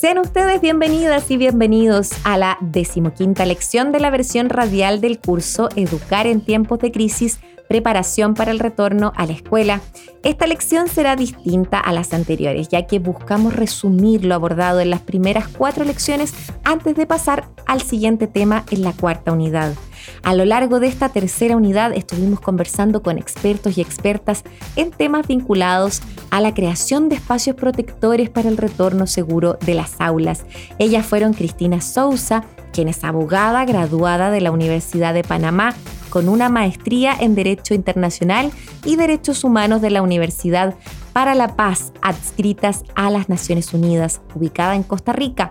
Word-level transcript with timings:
Sean 0.00 0.18
ustedes 0.18 0.60
bienvenidas 0.60 1.28
y 1.28 1.36
bienvenidos 1.36 2.12
a 2.22 2.38
la 2.38 2.56
decimoquinta 2.60 3.44
lección 3.44 3.90
de 3.90 3.98
la 3.98 4.10
versión 4.10 4.48
radial 4.48 5.00
del 5.00 5.18
curso 5.18 5.70
Educar 5.74 6.28
en 6.28 6.40
tiempos 6.40 6.78
de 6.78 6.92
crisis, 6.92 7.40
preparación 7.68 8.34
para 8.34 8.52
el 8.52 8.60
retorno 8.60 9.12
a 9.16 9.26
la 9.26 9.32
escuela. 9.32 9.80
Esta 10.22 10.46
lección 10.46 10.86
será 10.86 11.16
distinta 11.16 11.80
a 11.80 11.92
las 11.92 12.12
anteriores, 12.12 12.68
ya 12.68 12.86
que 12.86 13.00
buscamos 13.00 13.56
resumir 13.56 14.24
lo 14.24 14.36
abordado 14.36 14.78
en 14.78 14.90
las 14.90 15.00
primeras 15.00 15.48
cuatro 15.48 15.84
lecciones 15.84 16.32
antes 16.62 16.94
de 16.94 17.04
pasar 17.04 17.48
al 17.66 17.82
siguiente 17.82 18.28
tema 18.28 18.64
en 18.70 18.84
la 18.84 18.92
cuarta 18.92 19.32
unidad. 19.32 19.74
A 20.22 20.34
lo 20.34 20.44
largo 20.44 20.80
de 20.80 20.88
esta 20.88 21.08
tercera 21.08 21.56
unidad 21.56 21.92
estuvimos 21.92 22.40
conversando 22.40 23.02
con 23.02 23.18
expertos 23.18 23.78
y 23.78 23.80
expertas 23.80 24.44
en 24.76 24.90
temas 24.90 25.26
vinculados 25.26 26.02
a 26.30 26.40
la 26.40 26.54
creación 26.54 27.08
de 27.08 27.16
espacios 27.16 27.56
protectores 27.56 28.28
para 28.30 28.48
el 28.48 28.56
retorno 28.56 29.06
seguro 29.06 29.58
de 29.64 29.74
las 29.74 30.00
aulas. 30.00 30.44
Ellas 30.78 31.06
fueron 31.06 31.32
Cristina 31.32 31.80
Sousa, 31.80 32.44
quien 32.72 32.88
es 32.88 33.04
abogada 33.04 33.64
graduada 33.64 34.30
de 34.30 34.40
la 34.40 34.50
Universidad 34.50 35.14
de 35.14 35.24
Panamá 35.24 35.74
con 36.10 36.28
una 36.28 36.48
maestría 36.48 37.14
en 37.18 37.34
Derecho 37.34 37.74
Internacional 37.74 38.50
y 38.84 38.96
Derechos 38.96 39.44
Humanos 39.44 39.82
de 39.82 39.90
la 39.90 40.02
Universidad 40.02 40.74
para 41.18 41.34
la 41.34 41.56
Paz, 41.56 41.92
adscritas 42.00 42.84
a 42.94 43.10
las 43.10 43.28
Naciones 43.28 43.74
Unidas, 43.74 44.20
ubicada 44.36 44.76
en 44.76 44.84
Costa 44.84 45.12
Rica. 45.12 45.50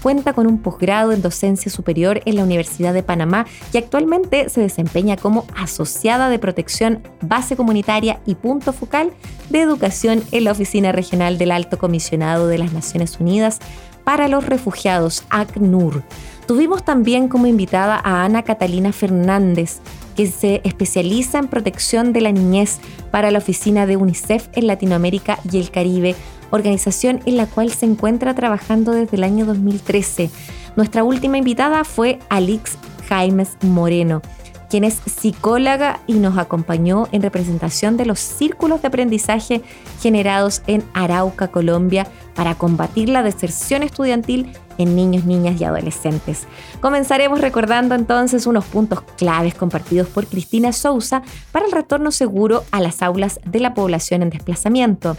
Cuenta 0.00 0.32
con 0.32 0.46
un 0.46 0.62
posgrado 0.62 1.10
en 1.10 1.22
docencia 1.22 1.72
superior 1.72 2.20
en 2.24 2.36
la 2.36 2.44
Universidad 2.44 2.94
de 2.94 3.02
Panamá 3.02 3.44
y 3.72 3.78
actualmente 3.78 4.48
se 4.48 4.60
desempeña 4.60 5.16
como 5.16 5.44
asociada 5.56 6.28
de 6.28 6.38
protección, 6.38 7.02
base 7.20 7.56
comunitaria 7.56 8.20
y 8.26 8.36
punto 8.36 8.72
focal 8.72 9.10
de 9.50 9.60
educación 9.60 10.22
en 10.30 10.44
la 10.44 10.52
Oficina 10.52 10.92
Regional 10.92 11.36
del 11.36 11.50
Alto 11.50 11.78
Comisionado 11.78 12.46
de 12.46 12.58
las 12.58 12.72
Naciones 12.72 13.18
Unidas 13.18 13.58
para 14.04 14.28
los 14.28 14.46
Refugiados, 14.46 15.24
ACNUR. 15.30 16.04
Tuvimos 16.48 16.82
también 16.82 17.28
como 17.28 17.46
invitada 17.46 18.00
a 18.02 18.24
Ana 18.24 18.42
Catalina 18.42 18.90
Fernández, 18.90 19.80
que 20.16 20.26
se 20.26 20.62
especializa 20.64 21.38
en 21.38 21.46
protección 21.46 22.14
de 22.14 22.22
la 22.22 22.32
niñez 22.32 22.78
para 23.10 23.30
la 23.30 23.36
oficina 23.36 23.84
de 23.84 23.98
UNICEF 23.98 24.48
en 24.54 24.66
Latinoamérica 24.66 25.40
y 25.52 25.58
el 25.58 25.70
Caribe, 25.70 26.14
organización 26.48 27.20
en 27.26 27.36
la 27.36 27.44
cual 27.44 27.70
se 27.70 27.84
encuentra 27.84 28.34
trabajando 28.34 28.92
desde 28.92 29.18
el 29.18 29.24
año 29.24 29.44
2013. 29.44 30.30
Nuestra 30.74 31.04
última 31.04 31.36
invitada 31.36 31.84
fue 31.84 32.18
Alix 32.30 32.78
Jaimes 33.10 33.58
Moreno, 33.60 34.22
quien 34.70 34.84
es 34.84 35.02
psicóloga 35.04 36.00
y 36.06 36.14
nos 36.14 36.38
acompañó 36.38 37.08
en 37.12 37.20
representación 37.20 37.98
de 37.98 38.06
los 38.06 38.20
círculos 38.20 38.80
de 38.80 38.88
aprendizaje 38.88 39.60
generados 40.00 40.62
en 40.66 40.82
Arauca, 40.94 41.48
Colombia, 41.48 42.06
para 42.34 42.54
combatir 42.54 43.10
la 43.10 43.22
deserción 43.22 43.82
estudiantil 43.82 44.56
en 44.78 44.96
niños, 44.96 45.24
niñas 45.24 45.60
y 45.60 45.64
adolescentes. 45.64 46.46
Comenzaremos 46.80 47.40
recordando 47.40 47.94
entonces 47.94 48.46
unos 48.46 48.64
puntos 48.64 49.02
claves 49.16 49.54
compartidos 49.54 50.08
por 50.08 50.26
Cristina 50.26 50.72
Sousa 50.72 51.22
para 51.52 51.66
el 51.66 51.72
retorno 51.72 52.10
seguro 52.10 52.64
a 52.70 52.80
las 52.80 53.02
aulas 53.02 53.40
de 53.44 53.60
la 53.60 53.74
población 53.74 54.22
en 54.22 54.30
desplazamiento. 54.30 55.16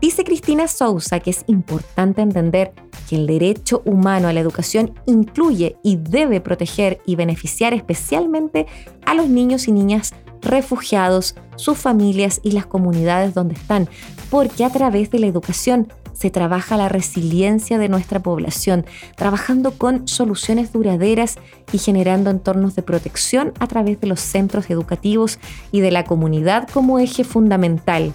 Dice 0.00 0.24
Cristina 0.24 0.68
Sousa 0.68 1.20
que 1.20 1.30
es 1.30 1.44
importante 1.46 2.22
entender 2.22 2.72
que 3.08 3.16
el 3.16 3.26
derecho 3.26 3.82
humano 3.84 4.28
a 4.28 4.32
la 4.32 4.40
educación 4.40 4.94
incluye 5.06 5.76
y 5.82 5.96
debe 5.96 6.40
proteger 6.40 7.00
y 7.06 7.16
beneficiar 7.16 7.74
especialmente 7.74 8.66
a 9.06 9.14
los 9.14 9.28
niños 9.28 9.68
y 9.68 9.72
niñas 9.72 10.12
refugiados, 10.44 11.34
sus 11.56 11.78
familias 11.78 12.40
y 12.42 12.52
las 12.52 12.66
comunidades 12.66 13.34
donde 13.34 13.54
están, 13.54 13.88
porque 14.30 14.64
a 14.64 14.70
través 14.70 15.10
de 15.10 15.18
la 15.18 15.26
educación 15.26 15.88
se 16.12 16.30
trabaja 16.30 16.76
la 16.76 16.88
resiliencia 16.88 17.76
de 17.76 17.88
nuestra 17.88 18.20
población, 18.20 18.86
trabajando 19.16 19.72
con 19.72 20.08
soluciones 20.08 20.72
duraderas 20.72 21.36
y 21.72 21.78
generando 21.78 22.30
entornos 22.30 22.74
de 22.76 22.82
protección 22.82 23.52
a 23.58 23.66
través 23.66 24.00
de 24.00 24.06
los 24.06 24.20
centros 24.20 24.70
educativos 24.70 25.38
y 25.72 25.80
de 25.80 25.90
la 25.90 26.04
comunidad 26.04 26.68
como 26.72 26.98
eje 26.98 27.24
fundamental. 27.24 28.12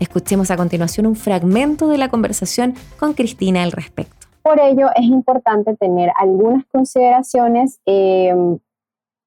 Escuchemos 0.00 0.50
a 0.50 0.56
continuación 0.56 1.06
un 1.06 1.16
fragmento 1.16 1.88
de 1.88 1.98
la 1.98 2.08
conversación 2.08 2.74
con 2.98 3.14
Cristina 3.14 3.62
al 3.62 3.70
respecto. 3.70 4.26
Por 4.42 4.58
ello 4.60 4.88
es 4.96 5.04
importante 5.04 5.76
tener 5.76 6.10
algunas 6.18 6.64
consideraciones 6.72 7.78
eh, 7.86 8.34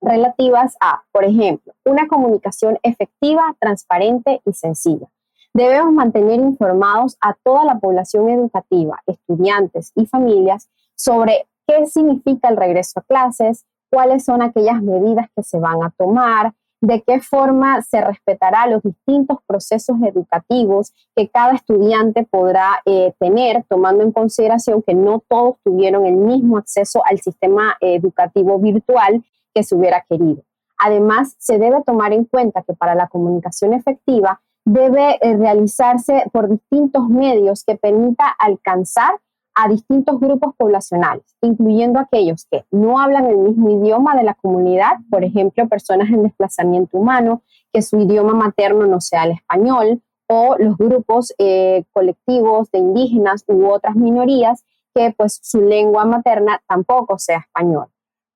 relativas 0.06 0.78
a, 0.80 1.04
por 1.12 1.26
ejemplo, 1.26 1.74
una 1.84 2.08
comunicación 2.08 2.78
efectiva, 2.84 3.56
transparente 3.60 4.42
y 4.46 4.54
sencilla. 4.54 5.08
Debemos 5.54 5.94
mantener 5.94 6.40
informados 6.40 7.18
a 7.22 7.34
toda 7.44 7.66
la 7.66 7.80
población 7.80 8.30
educativa, 8.30 9.02
estudiantes 9.08 9.92
y 9.96 10.06
familias 10.06 10.70
sobre 10.96 11.48
qué 11.68 11.88
significa 11.88 12.50
el 12.50 12.58
regreso 12.58 13.00
a 13.00 13.04
clases, 13.04 13.66
cuáles 13.90 14.26
son 14.26 14.42
aquellas 14.42 14.82
medidas 14.82 15.28
que 15.36 15.44
se 15.44 15.58
van 15.58 15.82
a 15.82 15.92
tomar, 15.98 16.54
de 16.82 17.02
qué 17.02 17.20
forma 17.20 17.82
se 17.82 18.02
respetará 18.02 18.68
los 18.68 18.84
distintos 18.84 19.40
procesos 19.48 19.96
educativos 20.04 20.94
que 21.16 21.30
cada 21.30 21.54
estudiante 21.54 22.24
podrá 22.30 22.82
eh, 22.86 23.14
tener, 23.20 23.64
tomando 23.68 24.04
en 24.04 24.12
consideración 24.12 24.84
que 24.84 24.94
no 24.94 25.24
todos 25.28 25.56
tuvieron 25.64 26.06
el 26.06 26.18
mismo 26.18 26.58
acceso 26.58 27.02
al 27.10 27.20
sistema 27.22 27.78
educativo 27.80 28.60
virtual 28.60 29.24
que 29.56 29.64
se 29.64 29.76
hubiera 29.76 30.06
querido. 30.08 30.44
Además, 30.78 31.36
se 31.40 31.58
debe 31.58 31.82
tomar 31.84 32.14
en 32.14 32.26
cuenta 32.26 32.62
que 32.62 32.74
para 32.74 32.94
la 32.94 33.08
comunicación 33.08 33.74
efectiva 33.74 34.42
debe 34.66 35.18
eh, 35.22 35.38
realizarse 35.38 36.26
por 36.34 36.50
distintos 36.50 37.08
medios 37.08 37.64
que 37.64 37.78
permita 37.78 38.28
alcanzar 38.28 39.20
a 39.56 39.70
distintos 39.70 40.20
grupos 40.20 40.54
poblacionales, 40.58 41.24
incluyendo 41.42 41.98
aquellos 42.00 42.46
que 42.52 42.66
no 42.72 43.00
hablan 43.00 43.28
el 43.28 43.38
mismo 43.38 43.70
idioma 43.70 44.16
de 44.16 44.24
la 44.24 44.34
comunidad, 44.34 44.98
por 45.10 45.24
ejemplo, 45.24 45.70
personas 45.70 46.10
en 46.10 46.24
desplazamiento 46.24 46.98
humano, 46.98 47.42
que 47.72 47.82
su 47.82 47.98
idioma 47.98 48.34
materno 48.34 48.86
no 48.86 49.00
sea 49.00 49.24
el 49.24 49.32
español, 49.32 50.02
o 50.28 50.56
los 50.58 50.78
grupos 50.78 51.34
eh, 51.38 51.86
colectivos 51.94 52.72
de 52.72 52.80
indígenas 52.80 53.46
u 53.48 53.68
otras 53.68 53.96
minorías 53.96 54.66
que 54.94 55.14
pues 55.16 55.40
su 55.44 55.62
lengua 55.62 56.06
materna 56.06 56.62
tampoco 56.68 57.20
sea 57.20 57.40
español. 57.40 57.88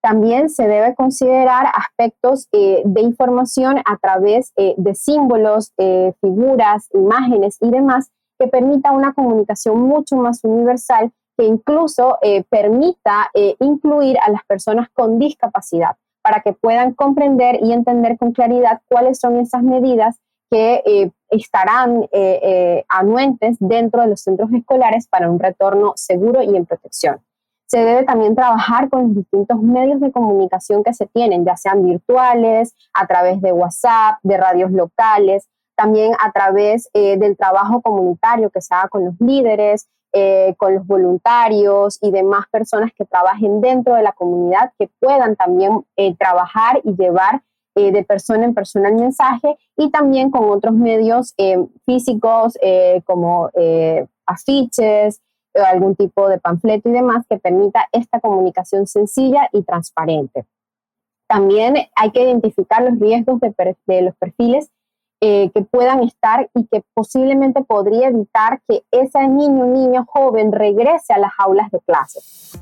También 0.01 0.49
se 0.49 0.65
debe 0.65 0.95
considerar 0.95 1.67
aspectos 1.73 2.47
eh, 2.53 2.81
de 2.85 3.01
información 3.01 3.79
a 3.79 3.97
través 3.97 4.53
eh, 4.55 4.73
de 4.77 4.95
símbolos, 4.95 5.73
eh, 5.77 6.13
figuras, 6.21 6.87
imágenes 6.93 7.57
y 7.59 7.69
demás 7.69 8.09
que 8.39 8.47
permita 8.47 8.93
una 8.93 9.13
comunicación 9.13 9.81
mucho 9.81 10.15
más 10.15 10.39
universal 10.43 11.11
que 11.37 11.45
incluso 11.45 12.17
permita 12.49 13.31
incluir 13.59 14.17
a 14.19 14.29
las 14.29 14.43
personas 14.45 14.89
con 14.93 15.19
discapacidad 15.19 15.95
para 16.21 16.41
que 16.41 16.51
puedan 16.51 16.93
comprender 16.93 17.59
y 17.61 17.71
entender 17.71 18.17
con 18.17 18.33
claridad 18.33 18.81
cuáles 18.89 19.19
son 19.19 19.37
esas 19.37 19.63
medidas 19.63 20.19
que 20.49 21.11
estarán 21.29 22.07
anuentes 22.89 23.55
dentro 23.59 24.01
de 24.01 24.07
los 24.09 24.21
centros 24.21 24.51
escolares 24.53 25.07
para 25.07 25.29
un 25.29 25.39
retorno 25.39 25.93
seguro 25.95 26.41
y 26.41 26.55
en 26.55 26.65
protección 26.65 27.21
se 27.69 27.79
debe 27.79 28.03
también 28.03 28.35
trabajar 28.35 28.89
con 28.89 29.03
los 29.03 29.15
distintos 29.15 29.61
medios 29.61 29.99
de 29.99 30.11
comunicación 30.11 30.83
que 30.83 30.93
se 30.93 31.05
tienen, 31.05 31.45
ya 31.45 31.55
sean 31.55 31.85
virtuales, 31.85 32.75
a 32.93 33.05
través 33.05 33.41
de 33.41 33.53
WhatsApp, 33.53 34.17
de 34.23 34.37
radios 34.37 34.71
locales, 34.71 35.47
también 35.75 36.13
a 36.19 36.31
través 36.31 36.89
eh, 36.93 37.17
del 37.17 37.37
trabajo 37.37 37.81
comunitario 37.81 38.49
que 38.49 38.59
se 38.59 38.73
haga 38.73 38.89
con 38.89 39.05
los 39.05 39.13
líderes, 39.19 39.87
eh, 40.13 40.55
con 40.57 40.73
los 40.73 40.87
voluntarios 40.87 41.99
y 42.01 42.09
demás 42.09 42.45
personas 42.51 42.91
que 42.97 43.05
trabajen 43.05 43.61
dentro 43.61 43.93
de 43.93 44.01
la 44.01 44.13
comunidad, 44.13 44.73
que 44.79 44.89
puedan 44.99 45.35
también 45.35 45.85
eh, 45.95 46.15
trabajar 46.17 46.81
y 46.83 46.95
llevar 46.95 47.43
de 47.75 48.03
persona 48.03 48.43
en 48.43 48.53
persona 48.53 48.89
el 48.89 48.95
mensaje 48.95 49.57
y 49.77 49.89
también 49.89 50.31
con 50.31 50.49
otros 50.49 50.73
medios 50.73 51.33
físicos 51.85 52.57
como 53.05 53.49
afiches, 54.25 55.21
algún 55.65 55.95
tipo 55.95 56.27
de 56.29 56.39
panfleto 56.39 56.89
y 56.89 56.93
demás 56.93 57.25
que 57.29 57.37
permita 57.37 57.87
esta 57.91 58.19
comunicación 58.19 58.87
sencilla 58.87 59.49
y 59.51 59.63
transparente. 59.63 60.45
También 61.27 61.75
hay 61.95 62.11
que 62.11 62.23
identificar 62.23 62.81
los 62.83 62.99
riesgos 62.99 63.39
de, 63.39 64.01
los 64.01 64.15
perfiles 64.15 64.71
eh, 65.21 65.51
que 65.53 65.61
puedan 65.61 66.01
estar 66.03 66.49
y 66.55 66.65
que 66.67 66.83
posiblemente 66.93 67.63
podría 67.63 68.07
evitar 68.07 68.61
que 68.67 68.83
ese 68.91 69.27
niño, 69.27 69.65
niño 69.65 70.05
joven 70.07 70.51
regrese 70.51 71.13
a 71.13 71.19
las 71.19 71.31
aulas 71.37 71.69
de 71.71 71.79
clases. 71.81 72.59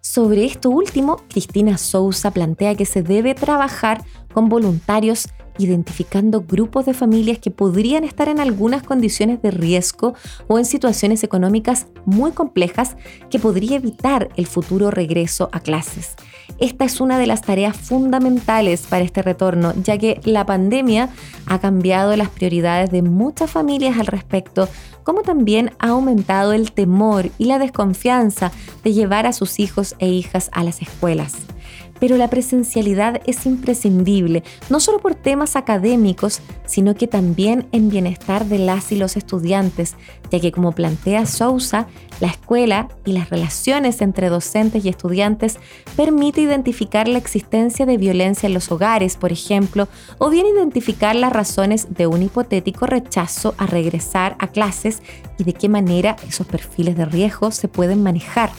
Sobre 0.00 0.44
esto 0.44 0.70
último, 0.70 1.16
Cristina 1.28 1.76
Sousa 1.76 2.30
plantea 2.30 2.76
que 2.76 2.86
se 2.86 3.02
debe 3.02 3.34
trabajar 3.34 4.02
con 4.32 4.48
voluntarios 4.48 5.28
identificando 5.58 6.42
grupos 6.42 6.86
de 6.86 6.94
familias 6.94 7.38
que 7.38 7.50
podrían 7.50 8.04
estar 8.04 8.28
en 8.28 8.40
algunas 8.40 8.82
condiciones 8.82 9.40
de 9.42 9.50
riesgo 9.50 10.14
o 10.48 10.58
en 10.58 10.64
situaciones 10.64 11.24
económicas 11.24 11.86
muy 12.04 12.32
complejas 12.32 12.96
que 13.30 13.38
podría 13.38 13.76
evitar 13.76 14.28
el 14.36 14.46
futuro 14.46 14.90
regreso 14.90 15.48
a 15.52 15.60
clases. 15.60 16.16
Esta 16.58 16.84
es 16.84 17.00
una 17.00 17.18
de 17.18 17.26
las 17.26 17.42
tareas 17.42 17.76
fundamentales 17.76 18.82
para 18.82 19.04
este 19.04 19.22
retorno, 19.22 19.72
ya 19.82 19.98
que 19.98 20.20
la 20.24 20.46
pandemia 20.46 21.08
ha 21.46 21.58
cambiado 21.58 22.16
las 22.16 22.28
prioridades 22.28 22.90
de 22.90 23.02
muchas 23.02 23.50
familias 23.50 23.98
al 23.98 24.06
respecto, 24.06 24.68
como 25.02 25.22
también 25.22 25.72
ha 25.78 25.88
aumentado 25.88 26.52
el 26.52 26.72
temor 26.72 27.30
y 27.38 27.46
la 27.46 27.58
desconfianza 27.58 28.52
de 28.82 28.92
llevar 28.92 29.26
a 29.26 29.32
sus 29.32 29.58
hijos 29.58 29.96
e 29.98 30.08
hijas 30.08 30.50
a 30.52 30.64
las 30.64 30.80
escuelas 30.80 31.34
pero 32.00 32.16
la 32.16 32.28
presencialidad 32.28 33.20
es 33.26 33.46
imprescindible, 33.46 34.42
no 34.70 34.80
solo 34.80 34.98
por 34.98 35.14
temas 35.14 35.56
académicos, 35.56 36.40
sino 36.66 36.94
que 36.94 37.06
también 37.06 37.66
en 37.72 37.88
bienestar 37.88 38.46
de 38.46 38.58
las 38.58 38.92
y 38.92 38.96
los 38.96 39.16
estudiantes, 39.16 39.96
ya 40.30 40.40
que 40.40 40.52
como 40.52 40.72
plantea 40.72 41.26
Sousa, 41.26 41.86
la 42.20 42.28
escuela 42.28 42.88
y 43.04 43.12
las 43.12 43.30
relaciones 43.30 44.00
entre 44.00 44.28
docentes 44.28 44.84
y 44.84 44.88
estudiantes 44.88 45.58
permite 45.96 46.40
identificar 46.40 47.08
la 47.08 47.18
existencia 47.18 47.86
de 47.86 47.96
violencia 47.96 48.46
en 48.46 48.54
los 48.54 48.70
hogares, 48.70 49.16
por 49.16 49.32
ejemplo, 49.32 49.88
o 50.18 50.30
bien 50.30 50.46
identificar 50.46 51.16
las 51.16 51.32
razones 51.32 51.88
de 51.90 52.06
un 52.06 52.22
hipotético 52.22 52.86
rechazo 52.86 53.54
a 53.58 53.66
regresar 53.66 54.36
a 54.38 54.48
clases 54.48 55.02
y 55.38 55.44
de 55.44 55.54
qué 55.54 55.68
manera 55.68 56.16
esos 56.28 56.46
perfiles 56.46 56.96
de 56.96 57.04
riesgo 57.04 57.50
se 57.50 57.68
pueden 57.68 58.02
manejar. 58.02 58.50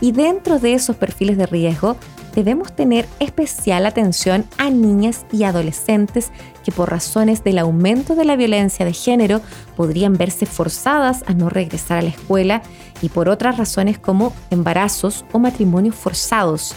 Y 0.00 0.12
dentro 0.12 0.58
de 0.58 0.74
esos 0.74 0.96
perfiles 0.96 1.36
de 1.36 1.46
riesgo 1.46 1.96
debemos 2.34 2.72
tener 2.72 3.06
especial 3.20 3.86
atención 3.86 4.44
a 4.58 4.70
niñas 4.70 5.26
y 5.32 5.44
adolescentes 5.44 6.30
que 6.64 6.72
por 6.72 6.90
razones 6.90 7.42
del 7.44 7.58
aumento 7.58 8.14
de 8.14 8.24
la 8.24 8.36
violencia 8.36 8.84
de 8.84 8.92
género 8.92 9.40
podrían 9.76 10.14
verse 10.14 10.46
forzadas 10.46 11.24
a 11.26 11.34
no 11.34 11.48
regresar 11.48 11.98
a 11.98 12.02
la 12.02 12.10
escuela 12.10 12.62
y 13.02 13.08
por 13.08 13.28
otras 13.28 13.56
razones 13.56 13.98
como 13.98 14.32
embarazos 14.50 15.24
o 15.32 15.38
matrimonios 15.38 15.94
forzados. 15.94 16.74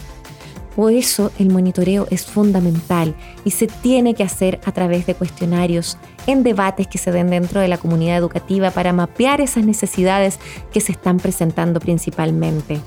Por 0.75 0.93
eso 0.93 1.31
el 1.37 1.49
monitoreo 1.49 2.07
es 2.11 2.25
fundamental 2.25 3.15
y 3.43 3.51
se 3.51 3.67
tiene 3.67 4.13
que 4.13 4.23
hacer 4.23 4.61
a 4.65 4.71
través 4.71 5.05
de 5.05 5.15
cuestionarios, 5.15 5.97
en 6.27 6.43
debates 6.43 6.87
que 6.87 6.97
se 6.97 7.11
den 7.11 7.29
dentro 7.29 7.61
de 7.61 7.67
la 7.67 7.77
comunidad 7.77 8.17
educativa 8.17 8.71
para 8.71 8.93
mapear 8.93 9.41
esas 9.41 9.65
necesidades 9.65 10.39
que 10.71 10.81
se 10.81 10.91
están 10.91 11.17
presentando 11.17 11.79
principalmente. 11.79 12.81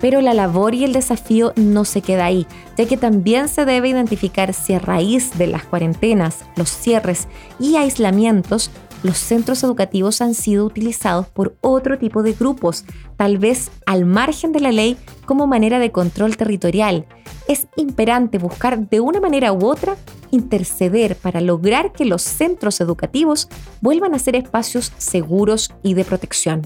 Pero 0.00 0.20
la 0.20 0.34
labor 0.34 0.74
y 0.74 0.84
el 0.84 0.92
desafío 0.92 1.52
no 1.56 1.84
se 1.84 2.02
queda 2.02 2.26
ahí, 2.26 2.46
ya 2.76 2.86
que 2.86 2.96
también 2.96 3.48
se 3.48 3.64
debe 3.64 3.88
identificar 3.88 4.52
si 4.52 4.74
a 4.74 4.78
raíz 4.78 5.38
de 5.38 5.46
las 5.46 5.64
cuarentenas, 5.64 6.44
los 6.56 6.70
cierres 6.70 7.28
y 7.58 7.76
aislamientos, 7.76 8.70
los 9.02 9.18
centros 9.18 9.62
educativos 9.62 10.22
han 10.22 10.34
sido 10.34 10.64
utilizados 10.64 11.26
por 11.28 11.56
otro 11.60 11.98
tipo 11.98 12.22
de 12.22 12.32
grupos, 12.32 12.84
tal 13.16 13.38
vez 13.38 13.70
al 13.86 14.06
margen 14.06 14.52
de 14.52 14.60
la 14.60 14.72
ley 14.72 14.96
como 15.26 15.46
manera 15.46 15.78
de 15.78 15.92
control 15.92 16.36
territorial. 16.36 17.06
Es 17.46 17.68
imperante 17.76 18.38
buscar 18.38 18.88
de 18.88 19.00
una 19.00 19.20
manera 19.20 19.52
u 19.52 19.66
otra 19.66 19.96
interceder 20.34 21.16
para 21.16 21.40
lograr 21.40 21.92
que 21.92 22.04
los 22.04 22.22
centros 22.22 22.80
educativos 22.80 23.48
vuelvan 23.80 24.14
a 24.14 24.18
ser 24.18 24.36
espacios 24.36 24.92
seguros 24.98 25.72
y 25.82 25.94
de 25.94 26.04
protección. 26.04 26.62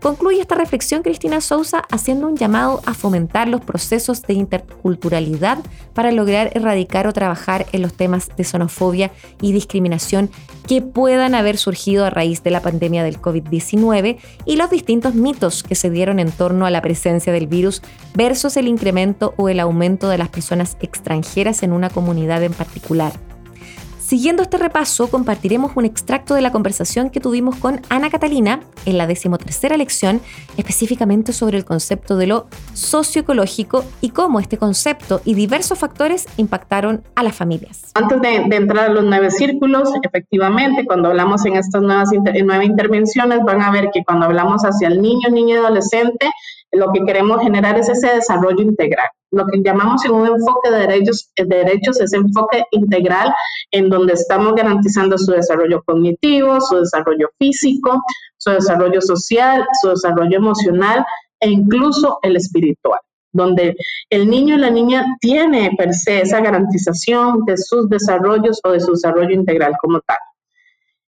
Concluye 0.00 0.40
esta 0.40 0.54
reflexión 0.54 1.02
Cristina 1.02 1.40
Sousa 1.40 1.84
haciendo 1.90 2.26
un 2.26 2.36
llamado 2.36 2.80
a 2.86 2.94
fomentar 2.94 3.48
los 3.48 3.60
procesos 3.60 4.22
de 4.22 4.34
interculturalidad 4.34 5.58
para 5.92 6.10
lograr 6.10 6.50
erradicar 6.54 7.06
o 7.06 7.12
trabajar 7.12 7.66
en 7.72 7.82
los 7.82 7.92
temas 7.92 8.28
de 8.36 8.44
xenofobia 8.44 9.10
y 9.42 9.52
discriminación 9.52 10.30
que 10.66 10.80
puedan 10.80 11.34
haber 11.34 11.58
surgido 11.58 12.06
a 12.06 12.10
raíz 12.10 12.42
de 12.42 12.50
la 12.50 12.62
pandemia 12.62 13.04
del 13.04 13.20
COVID-19 13.20 14.18
y 14.46 14.56
los 14.56 14.70
distintos 14.70 15.14
mitos 15.14 15.62
que 15.62 15.74
se 15.74 15.90
dieron 15.90 16.18
en 16.18 16.30
torno 16.32 16.64
a 16.64 16.70
la 16.70 16.80
presencia 16.80 17.32
del 17.32 17.46
virus 17.46 17.82
versus 18.14 18.56
el 18.56 18.68
incremento 18.68 19.34
o 19.36 19.48
el 19.48 19.60
aumento 19.60 20.08
de 20.08 20.18
las 20.18 20.28
personas 20.28 20.76
extranjeras 20.80 21.62
en 21.62 21.72
una 21.72 21.90
comunidad 21.90 22.42
en 22.42 22.52
particular. 22.52 23.12
Siguiendo 24.10 24.42
este 24.42 24.58
repaso, 24.58 25.08
compartiremos 25.08 25.70
un 25.76 25.84
extracto 25.84 26.34
de 26.34 26.40
la 26.40 26.50
conversación 26.50 27.10
que 27.10 27.20
tuvimos 27.20 27.54
con 27.54 27.80
Ana 27.90 28.10
Catalina 28.10 28.58
en 28.84 28.98
la 28.98 29.06
decimotercera 29.06 29.76
lección, 29.76 30.20
específicamente 30.56 31.32
sobre 31.32 31.56
el 31.58 31.64
concepto 31.64 32.16
de 32.16 32.26
lo 32.26 32.48
socioecológico 32.74 33.84
y 34.00 34.08
cómo 34.10 34.40
este 34.40 34.58
concepto 34.58 35.20
y 35.24 35.34
diversos 35.34 35.78
factores 35.78 36.26
impactaron 36.38 37.04
a 37.14 37.22
las 37.22 37.36
familias. 37.36 37.92
Antes 37.94 38.20
de, 38.20 38.34
entrar 38.56 38.90
a 38.90 38.92
los 38.92 39.04
nueve 39.04 39.30
círculos, 39.30 39.90
efectivamente, 40.02 40.84
cuando 40.86 41.10
hablamos 41.10 41.46
en 41.46 41.54
estas 41.54 41.80
nuevas 41.80 42.10
intervenciones, 42.12 43.44
van 43.44 43.62
a 43.62 43.70
ver 43.70 43.90
que 43.94 44.02
cuando 44.02 44.26
hablamos 44.26 44.62
hacia 44.62 44.88
el 44.88 45.00
niño, 45.00 45.28
niño 45.30 45.54
y 45.54 45.58
adolescente, 45.58 46.26
lo 46.72 46.92
que 46.92 47.04
queremos 47.04 47.40
generar 47.42 47.78
es 47.78 47.88
ese 47.88 48.14
desarrollo 48.14 48.62
integral. 48.62 49.08
Lo 49.32 49.46
que 49.46 49.62
llamamos 49.62 50.04
en 50.04 50.12
un 50.12 50.26
enfoque 50.26 50.70
de 50.70 50.78
derechos, 50.86 51.30
de 51.36 51.44
derechos 51.44 52.00
es 52.00 52.12
enfoque 52.12 52.64
integral, 52.72 53.32
en 53.70 53.88
donde 53.88 54.14
estamos 54.14 54.54
garantizando 54.54 55.16
su 55.18 55.32
desarrollo 55.32 55.82
cognitivo, 55.84 56.60
su 56.60 56.78
desarrollo 56.78 57.28
físico, 57.38 58.02
su 58.36 58.50
desarrollo 58.50 59.00
social, 59.00 59.64
su 59.80 59.90
desarrollo 59.90 60.36
emocional 60.36 61.04
e 61.40 61.50
incluso 61.50 62.18
el 62.22 62.36
espiritual 62.36 63.00
donde 63.32 63.76
el 64.10 64.28
niño 64.28 64.56
y 64.56 64.58
la 64.58 64.70
niña 64.70 65.06
tiene 65.20 65.70
per 65.76 65.94
se 65.94 66.22
esa 66.22 66.40
garantización 66.40 67.44
de 67.44 67.56
sus 67.56 67.88
desarrollos 67.88 68.60
o 68.64 68.72
de 68.72 68.80
su 68.80 68.92
desarrollo 68.92 69.30
integral 69.30 69.74
como 69.80 70.00
tal. 70.00 70.16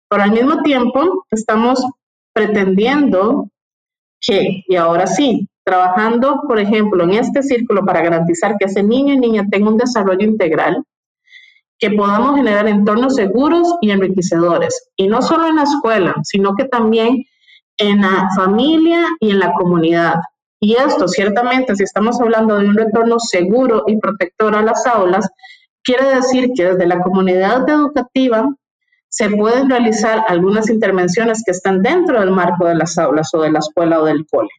Pero 0.09 0.23
al 0.23 0.31
mismo 0.31 0.61
tiempo 0.61 1.25
estamos 1.31 1.83
pretendiendo 2.33 3.49
que, 4.19 4.63
y 4.67 4.75
ahora 4.75 5.07
sí, 5.07 5.47
trabajando, 5.63 6.41
por 6.47 6.59
ejemplo, 6.59 7.03
en 7.03 7.11
este 7.11 7.43
círculo 7.43 7.85
para 7.85 8.01
garantizar 8.01 8.57
que 8.57 8.65
ese 8.65 8.83
niño 8.83 9.13
y 9.13 9.19
niña 9.19 9.45
tenga 9.49 9.69
un 9.69 9.77
desarrollo 9.77 10.25
integral, 10.25 10.83
que 11.77 11.91
podamos 11.91 12.35
generar 12.35 12.67
entornos 12.67 13.15
seguros 13.15 13.75
y 13.81 13.91
enriquecedores. 13.91 14.89
Y 14.95 15.07
no 15.07 15.21
solo 15.21 15.47
en 15.47 15.55
la 15.55 15.63
escuela, 15.63 16.15
sino 16.23 16.55
que 16.55 16.65
también 16.65 17.25
en 17.77 18.01
la 18.01 18.27
familia 18.36 19.05
y 19.19 19.31
en 19.31 19.39
la 19.39 19.53
comunidad. 19.53 20.15
Y 20.59 20.75
esto, 20.75 21.07
ciertamente, 21.07 21.75
si 21.75 21.83
estamos 21.83 22.21
hablando 22.21 22.57
de 22.57 22.67
un 22.67 22.75
retorno 22.75 23.19
seguro 23.19 23.83
y 23.88 23.97
protector 23.97 24.55
a 24.55 24.62
las 24.62 24.86
aulas, 24.86 25.27
quiere 25.83 26.15
decir 26.15 26.51
que 26.55 26.65
desde 26.65 26.86
la 26.86 27.01
comunidad 27.01 27.67
educativa 27.67 28.47
se 29.09 29.29
pueden 29.29 29.69
realizar 29.69 30.24
algunas 30.27 30.69
intervenciones 30.69 31.41
que 31.43 31.51
están 31.51 31.81
dentro 31.81 32.19
del 32.19 32.31
marco 32.31 32.67
de 32.67 32.75
las 32.75 32.97
aulas 32.97 33.33
o 33.33 33.41
de 33.41 33.51
la 33.51 33.59
escuela 33.59 34.00
o 34.00 34.05
del 34.05 34.25
cole 34.27 34.50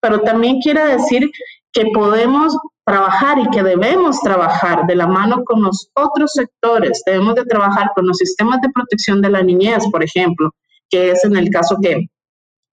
pero 0.00 0.20
también 0.20 0.60
quiere 0.60 0.84
decir 0.86 1.30
que 1.72 1.86
podemos 1.94 2.56
trabajar 2.84 3.38
y 3.38 3.48
que 3.50 3.62
debemos 3.62 4.20
trabajar 4.20 4.86
de 4.86 4.96
la 4.96 5.06
mano 5.06 5.44
con 5.44 5.62
los 5.62 5.88
otros 5.94 6.32
sectores. 6.32 7.02
Debemos 7.06 7.36
de 7.36 7.44
trabajar 7.44 7.90
con 7.94 8.06
los 8.06 8.16
sistemas 8.16 8.60
de 8.60 8.70
protección 8.70 9.22
de 9.22 9.30
la 9.30 9.42
niñez, 9.42 9.84
por 9.90 10.02
ejemplo, 10.02 10.50
que 10.88 11.12
es 11.12 11.24
en 11.24 11.36
el 11.36 11.50
caso 11.50 11.76
que 11.80 12.08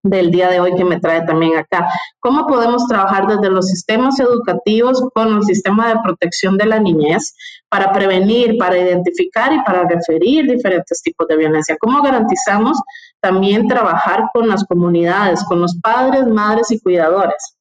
del 0.03 0.31
día 0.31 0.49
de 0.49 0.59
hoy 0.59 0.75
que 0.75 0.85
me 0.85 0.99
trae 0.99 1.25
también 1.25 1.57
acá. 1.57 1.87
¿Cómo 2.19 2.47
podemos 2.47 2.87
trabajar 2.87 3.27
desde 3.27 3.49
los 3.49 3.67
sistemas 3.67 4.19
educativos 4.19 5.03
con 5.13 5.37
el 5.37 5.43
sistema 5.43 5.89
de 5.89 5.99
protección 6.03 6.57
de 6.57 6.65
la 6.65 6.79
niñez 6.79 7.35
para 7.69 7.91
prevenir, 7.91 8.57
para 8.57 8.77
identificar 8.77 9.51
y 9.53 9.61
para 9.63 9.87
referir 9.87 10.49
diferentes 10.49 11.01
tipos 11.01 11.27
de 11.27 11.37
violencia? 11.37 11.75
¿Cómo 11.79 12.01
garantizamos 12.01 12.79
también 13.21 13.67
trabajar 13.67 14.25
con 14.33 14.47
las 14.47 14.63
comunidades, 14.65 15.43
con 15.45 15.61
los 15.61 15.75
padres, 15.81 16.27
madres 16.27 16.71
y 16.71 16.79
cuidadores. 16.79 17.57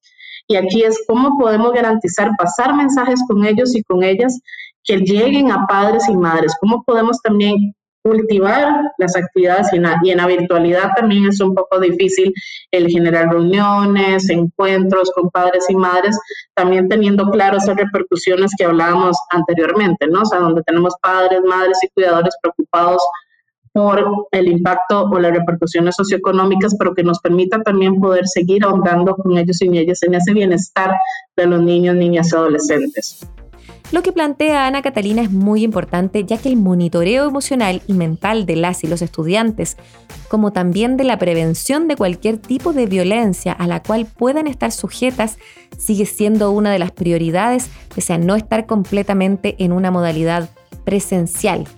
Y 0.48 0.56
aquí 0.56 0.82
es 0.84 1.02
cómo 1.08 1.38
podemos 1.38 1.72
garantizar 1.72 2.30
pasar 2.38 2.74
mensajes 2.74 3.20
con 3.28 3.44
ellos 3.44 3.74
y 3.74 3.82
con 3.82 4.02
ellas 4.02 4.38
que 4.84 4.98
lleguen 4.98 5.50
a 5.50 5.66
padres 5.66 6.08
y 6.08 6.16
madres, 6.16 6.54
cómo 6.60 6.84
podemos 6.84 7.20
también 7.22 7.74
cultivar 8.06 8.82
las 8.98 9.16
actividades 9.16 9.66
y 9.72 10.10
en, 10.10 10.18
la 10.18 10.26
virtualidad 10.28 10.92
también 10.94 11.26
es 11.26 11.40
un 11.40 11.56
poco 11.56 11.80
difícil 11.80 12.32
el 12.70 12.88
generar 12.88 13.30
reuniones, 13.30 14.30
encuentros 14.30 15.10
con 15.10 15.28
padres 15.30 15.64
y 15.68 15.74
madres, 15.74 16.16
también 16.54 16.88
teniendo 16.88 17.28
claro 17.32 17.56
esas 17.56 17.76
repercusiones 17.76 18.52
que 18.56 18.64
hablábamos 18.64 19.16
anteriormente, 19.30 20.06
¿no? 20.06 20.22
O 20.22 20.24
sea, 20.24 20.38
donde 20.38 20.62
tenemos 20.62 20.94
padres, 21.02 21.40
madres 21.44 21.78
y 21.82 21.88
cuidadores 21.88 22.36
preocupados 22.40 23.02
por 23.76 24.02
el 24.30 24.48
impacto 24.48 25.02
o 25.02 25.18
las 25.20 25.32
repercusiones 25.32 25.96
socioeconómicas, 25.96 26.74
pero 26.78 26.94
que 26.94 27.02
nos 27.02 27.20
permita 27.20 27.62
también 27.62 28.00
poder 28.00 28.26
seguir 28.26 28.64
ahondando 28.64 29.14
con 29.14 29.36
ellos 29.36 29.60
y 29.60 29.76
ellas 29.76 30.02
en 30.02 30.14
ese 30.14 30.32
bienestar 30.32 30.94
de 31.36 31.44
los 31.44 31.60
niños, 31.60 31.94
niñas 31.94 32.32
y 32.32 32.36
adolescentes. 32.36 33.28
Lo 33.92 34.02
que 34.02 34.12
plantea 34.12 34.66
Ana 34.66 34.80
Catalina 34.80 35.20
es 35.20 35.30
muy 35.30 35.62
importante 35.62 36.24
ya 36.24 36.38
que 36.38 36.48
el 36.48 36.56
monitoreo 36.56 37.28
emocional 37.28 37.82
y 37.86 37.92
mental 37.92 38.46
de 38.46 38.56
las 38.56 38.82
y 38.82 38.86
los 38.86 39.02
estudiantes, 39.02 39.76
como 40.28 40.52
también 40.52 40.96
de 40.96 41.04
la 41.04 41.18
prevención 41.18 41.86
de 41.86 41.96
cualquier 41.96 42.38
tipo 42.38 42.72
de 42.72 42.86
violencia 42.86 43.52
a 43.52 43.66
la 43.66 43.82
cual 43.82 44.06
puedan 44.06 44.46
estar 44.46 44.72
sujetas, 44.72 45.36
sigue 45.76 46.06
siendo 46.06 46.50
una 46.50 46.72
de 46.72 46.78
las 46.78 46.92
prioridades, 46.92 47.68
pese 47.94 48.14
a 48.14 48.18
no 48.18 48.36
estar 48.36 48.64
completamente 48.64 49.54
en 49.58 49.72
una 49.72 49.90
modalidad 49.90 50.48
presencial 50.86 51.68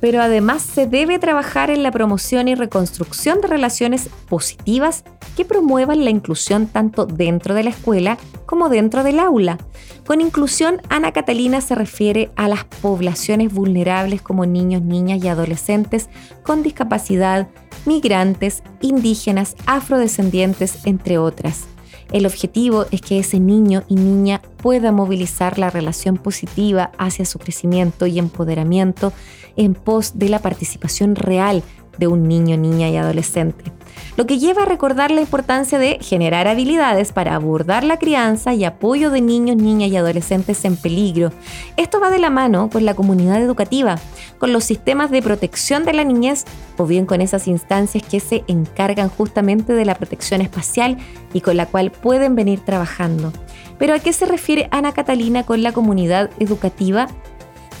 pero 0.00 0.20
además 0.22 0.62
se 0.62 0.86
debe 0.86 1.18
trabajar 1.18 1.70
en 1.70 1.82
la 1.82 1.90
promoción 1.90 2.48
y 2.48 2.54
reconstrucción 2.54 3.40
de 3.40 3.48
relaciones 3.48 4.08
positivas 4.28 5.04
que 5.36 5.44
promuevan 5.44 6.04
la 6.04 6.10
inclusión 6.10 6.66
tanto 6.66 7.06
dentro 7.06 7.54
de 7.54 7.64
la 7.64 7.70
escuela 7.70 8.18
como 8.46 8.68
dentro 8.68 9.02
del 9.02 9.20
aula. 9.20 9.58
Con 10.06 10.20
inclusión, 10.20 10.80
Ana 10.88 11.12
Catalina 11.12 11.60
se 11.60 11.74
refiere 11.74 12.30
a 12.34 12.48
las 12.48 12.64
poblaciones 12.64 13.52
vulnerables 13.52 14.22
como 14.22 14.46
niños, 14.46 14.82
niñas 14.82 15.22
y 15.22 15.28
adolescentes 15.28 16.08
con 16.42 16.62
discapacidad, 16.62 17.48
migrantes, 17.84 18.62
indígenas, 18.80 19.54
afrodescendientes, 19.66 20.86
entre 20.86 21.18
otras. 21.18 21.66
El 22.12 22.24
objetivo 22.24 22.86
es 22.90 23.02
que 23.02 23.18
ese 23.18 23.38
niño 23.38 23.82
y 23.88 23.96
niña 23.96 24.40
pueda 24.62 24.92
movilizar 24.92 25.58
la 25.58 25.70
relación 25.70 26.16
positiva 26.16 26.90
hacia 26.96 27.26
su 27.26 27.38
crecimiento 27.38 28.06
y 28.06 28.18
empoderamiento 28.18 29.12
en 29.56 29.74
pos 29.74 30.18
de 30.18 30.28
la 30.28 30.38
participación 30.38 31.16
real 31.16 31.62
de 31.98 32.06
un 32.06 32.28
niño, 32.28 32.56
niña 32.56 32.88
y 32.88 32.96
adolescente 32.96 33.72
lo 34.18 34.26
que 34.26 34.40
lleva 34.40 34.62
a 34.62 34.66
recordar 34.66 35.12
la 35.12 35.20
importancia 35.20 35.78
de 35.78 35.98
generar 36.00 36.48
habilidades 36.48 37.12
para 37.12 37.36
abordar 37.36 37.84
la 37.84 37.98
crianza 37.98 38.52
y 38.52 38.64
apoyo 38.64 39.10
de 39.12 39.20
niños, 39.20 39.56
niñas 39.56 39.90
y 39.90 39.96
adolescentes 39.96 40.64
en 40.64 40.76
peligro. 40.76 41.30
Esto 41.76 42.00
va 42.00 42.10
de 42.10 42.18
la 42.18 42.28
mano 42.28 42.68
con 42.68 42.84
la 42.84 42.94
comunidad 42.94 43.40
educativa, 43.40 43.96
con 44.38 44.52
los 44.52 44.64
sistemas 44.64 45.12
de 45.12 45.22
protección 45.22 45.84
de 45.84 45.92
la 45.92 46.02
niñez 46.02 46.46
o 46.78 46.84
bien 46.84 47.06
con 47.06 47.20
esas 47.20 47.46
instancias 47.46 48.02
que 48.02 48.18
se 48.18 48.42
encargan 48.48 49.08
justamente 49.08 49.72
de 49.72 49.84
la 49.84 49.94
protección 49.94 50.40
espacial 50.40 50.98
y 51.32 51.40
con 51.40 51.56
la 51.56 51.66
cual 51.66 51.92
pueden 51.92 52.34
venir 52.34 52.58
trabajando. 52.58 53.32
Pero 53.78 53.94
¿a 53.94 54.00
qué 54.00 54.12
se 54.12 54.26
refiere 54.26 54.66
Ana 54.72 54.94
Catalina 54.94 55.44
con 55.44 55.62
la 55.62 55.70
comunidad 55.70 56.30
educativa? 56.40 57.06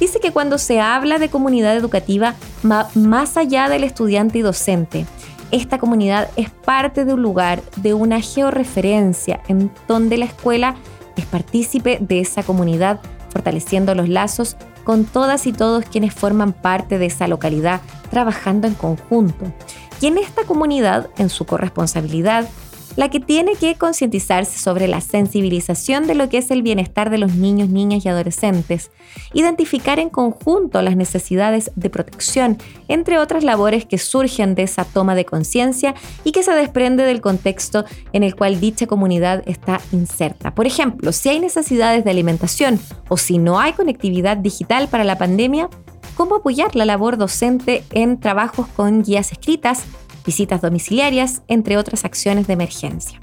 Dice 0.00 0.20
que 0.20 0.32
cuando 0.32 0.58
se 0.58 0.80
habla 0.80 1.18
de 1.18 1.28
comunidad 1.28 1.76
educativa, 1.76 2.34
va 2.68 2.88
más 2.94 3.36
allá 3.36 3.68
del 3.68 3.84
estudiante 3.84 4.38
y 4.38 4.42
docente, 4.42 5.06
esta 5.50 5.78
comunidad 5.78 6.28
es 6.36 6.50
parte 6.50 7.04
de 7.04 7.14
un 7.14 7.22
lugar, 7.22 7.62
de 7.76 7.94
una 7.94 8.20
georreferencia, 8.20 9.40
en 9.48 9.70
donde 9.86 10.18
la 10.18 10.26
escuela 10.26 10.76
es 11.16 11.24
partícipe 11.24 11.98
de 12.00 12.20
esa 12.20 12.42
comunidad, 12.42 13.00
fortaleciendo 13.30 13.94
los 13.94 14.08
lazos 14.08 14.56
con 14.84 15.04
todas 15.04 15.46
y 15.46 15.52
todos 15.52 15.84
quienes 15.84 16.14
forman 16.14 16.52
parte 16.52 16.98
de 16.98 17.06
esa 17.06 17.28
localidad, 17.28 17.80
trabajando 18.10 18.66
en 18.66 18.74
conjunto. 18.74 19.52
Y 20.00 20.06
en 20.06 20.18
esta 20.18 20.44
comunidad, 20.44 21.08
en 21.18 21.28
su 21.28 21.44
corresponsabilidad, 21.44 22.48
la 22.96 23.08
que 23.08 23.20
tiene 23.20 23.54
que 23.54 23.74
concientizarse 23.76 24.58
sobre 24.58 24.88
la 24.88 25.00
sensibilización 25.00 26.06
de 26.06 26.14
lo 26.14 26.28
que 26.28 26.38
es 26.38 26.50
el 26.50 26.62
bienestar 26.62 27.10
de 27.10 27.18
los 27.18 27.34
niños, 27.34 27.68
niñas 27.68 28.04
y 28.04 28.08
adolescentes, 28.08 28.90
identificar 29.32 29.98
en 29.98 30.10
conjunto 30.10 30.82
las 30.82 30.96
necesidades 30.96 31.70
de 31.76 31.90
protección, 31.90 32.58
entre 32.88 33.18
otras 33.18 33.44
labores 33.44 33.84
que 33.84 33.98
surgen 33.98 34.54
de 34.54 34.64
esa 34.64 34.84
toma 34.84 35.14
de 35.14 35.24
conciencia 35.24 35.94
y 36.24 36.32
que 36.32 36.42
se 36.42 36.52
desprende 36.52 37.04
del 37.04 37.20
contexto 37.20 37.84
en 38.12 38.22
el 38.22 38.34
cual 38.34 38.60
dicha 38.60 38.86
comunidad 38.86 39.42
está 39.46 39.80
inserta. 39.92 40.54
Por 40.54 40.66
ejemplo, 40.66 41.12
si 41.12 41.28
hay 41.28 41.40
necesidades 41.40 42.04
de 42.04 42.10
alimentación 42.10 42.80
o 43.08 43.16
si 43.16 43.38
no 43.38 43.60
hay 43.60 43.72
conectividad 43.72 44.36
digital 44.36 44.88
para 44.88 45.04
la 45.04 45.18
pandemia, 45.18 45.68
¿cómo 46.16 46.36
apoyar 46.36 46.74
la 46.74 46.84
labor 46.84 47.16
docente 47.16 47.84
en 47.92 48.18
trabajos 48.18 48.66
con 48.68 49.02
guías 49.02 49.32
escritas, 49.32 49.84
visitas 50.28 50.60
domiciliarias, 50.60 51.40
entre 51.48 51.78
otras 51.78 52.04
acciones 52.04 52.46
de 52.46 52.52
emergencia. 52.52 53.18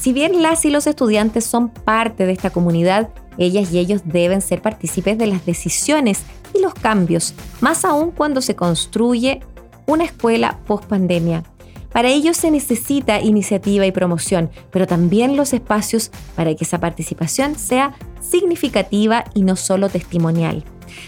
Si 0.00 0.12
bien 0.12 0.42
las 0.42 0.64
y 0.64 0.70
los 0.70 0.88
estudiantes 0.88 1.44
son 1.44 1.68
parte 1.68 2.26
de 2.26 2.32
esta 2.32 2.50
comunidad, 2.50 3.10
ellas 3.38 3.72
y 3.72 3.78
ellos 3.78 4.02
deben 4.04 4.40
ser 4.40 4.60
partícipes 4.62 5.16
de 5.16 5.28
las 5.28 5.46
decisiones 5.46 6.24
y 6.52 6.60
los 6.60 6.74
cambios, 6.74 7.34
más 7.60 7.84
aún 7.84 8.10
cuando 8.10 8.40
se 8.40 8.56
construye 8.56 9.38
una 9.86 10.02
escuela 10.02 10.58
post 10.66 10.86
pandemia. 10.86 11.44
Para 11.92 12.08
ello 12.08 12.34
se 12.34 12.50
necesita 12.50 13.20
iniciativa 13.20 13.86
y 13.86 13.92
promoción, 13.92 14.50
pero 14.72 14.88
también 14.88 15.36
los 15.36 15.52
espacios 15.52 16.10
para 16.34 16.52
que 16.56 16.64
esa 16.64 16.80
participación 16.80 17.56
sea 17.56 17.94
significativa 18.20 19.22
y 19.34 19.42
no 19.42 19.54
solo 19.54 19.88
testimonial. 19.88 20.64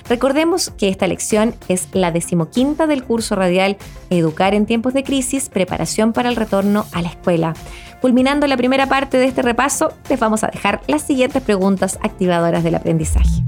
Recordemos 0.09 0.71
que 0.71 0.89
esta 0.89 1.07
lección 1.07 1.55
es 1.69 1.89
la 1.93 2.13
decimoquinta 2.13 2.87
del 2.87 3.05
curso 3.05 3.35
radial 3.35 3.77
Educar 4.11 4.55
en 4.55 4.67
tiempos 4.67 4.95
de 4.95 5.05
crisis, 5.05 5.49
preparación 5.49 6.13
para 6.13 6.29
el 6.29 6.37
retorno 6.37 6.87
a 6.93 7.03
la 7.03 7.09
escuela. 7.09 7.55
Culminando 8.01 8.47
la 8.47 8.57
primera 8.57 8.87
parte 8.87 9.19
de 9.19 9.27
este 9.27 9.43
repaso, 9.43 9.93
les 10.09 10.19
vamos 10.19 10.43
a 10.43 10.49
dejar 10.49 10.81
las 10.89 11.03
siguientes 11.03 11.43
preguntas 11.43 11.99
activadoras 12.03 12.65
del 12.65 12.75
aprendizaje. 12.75 13.45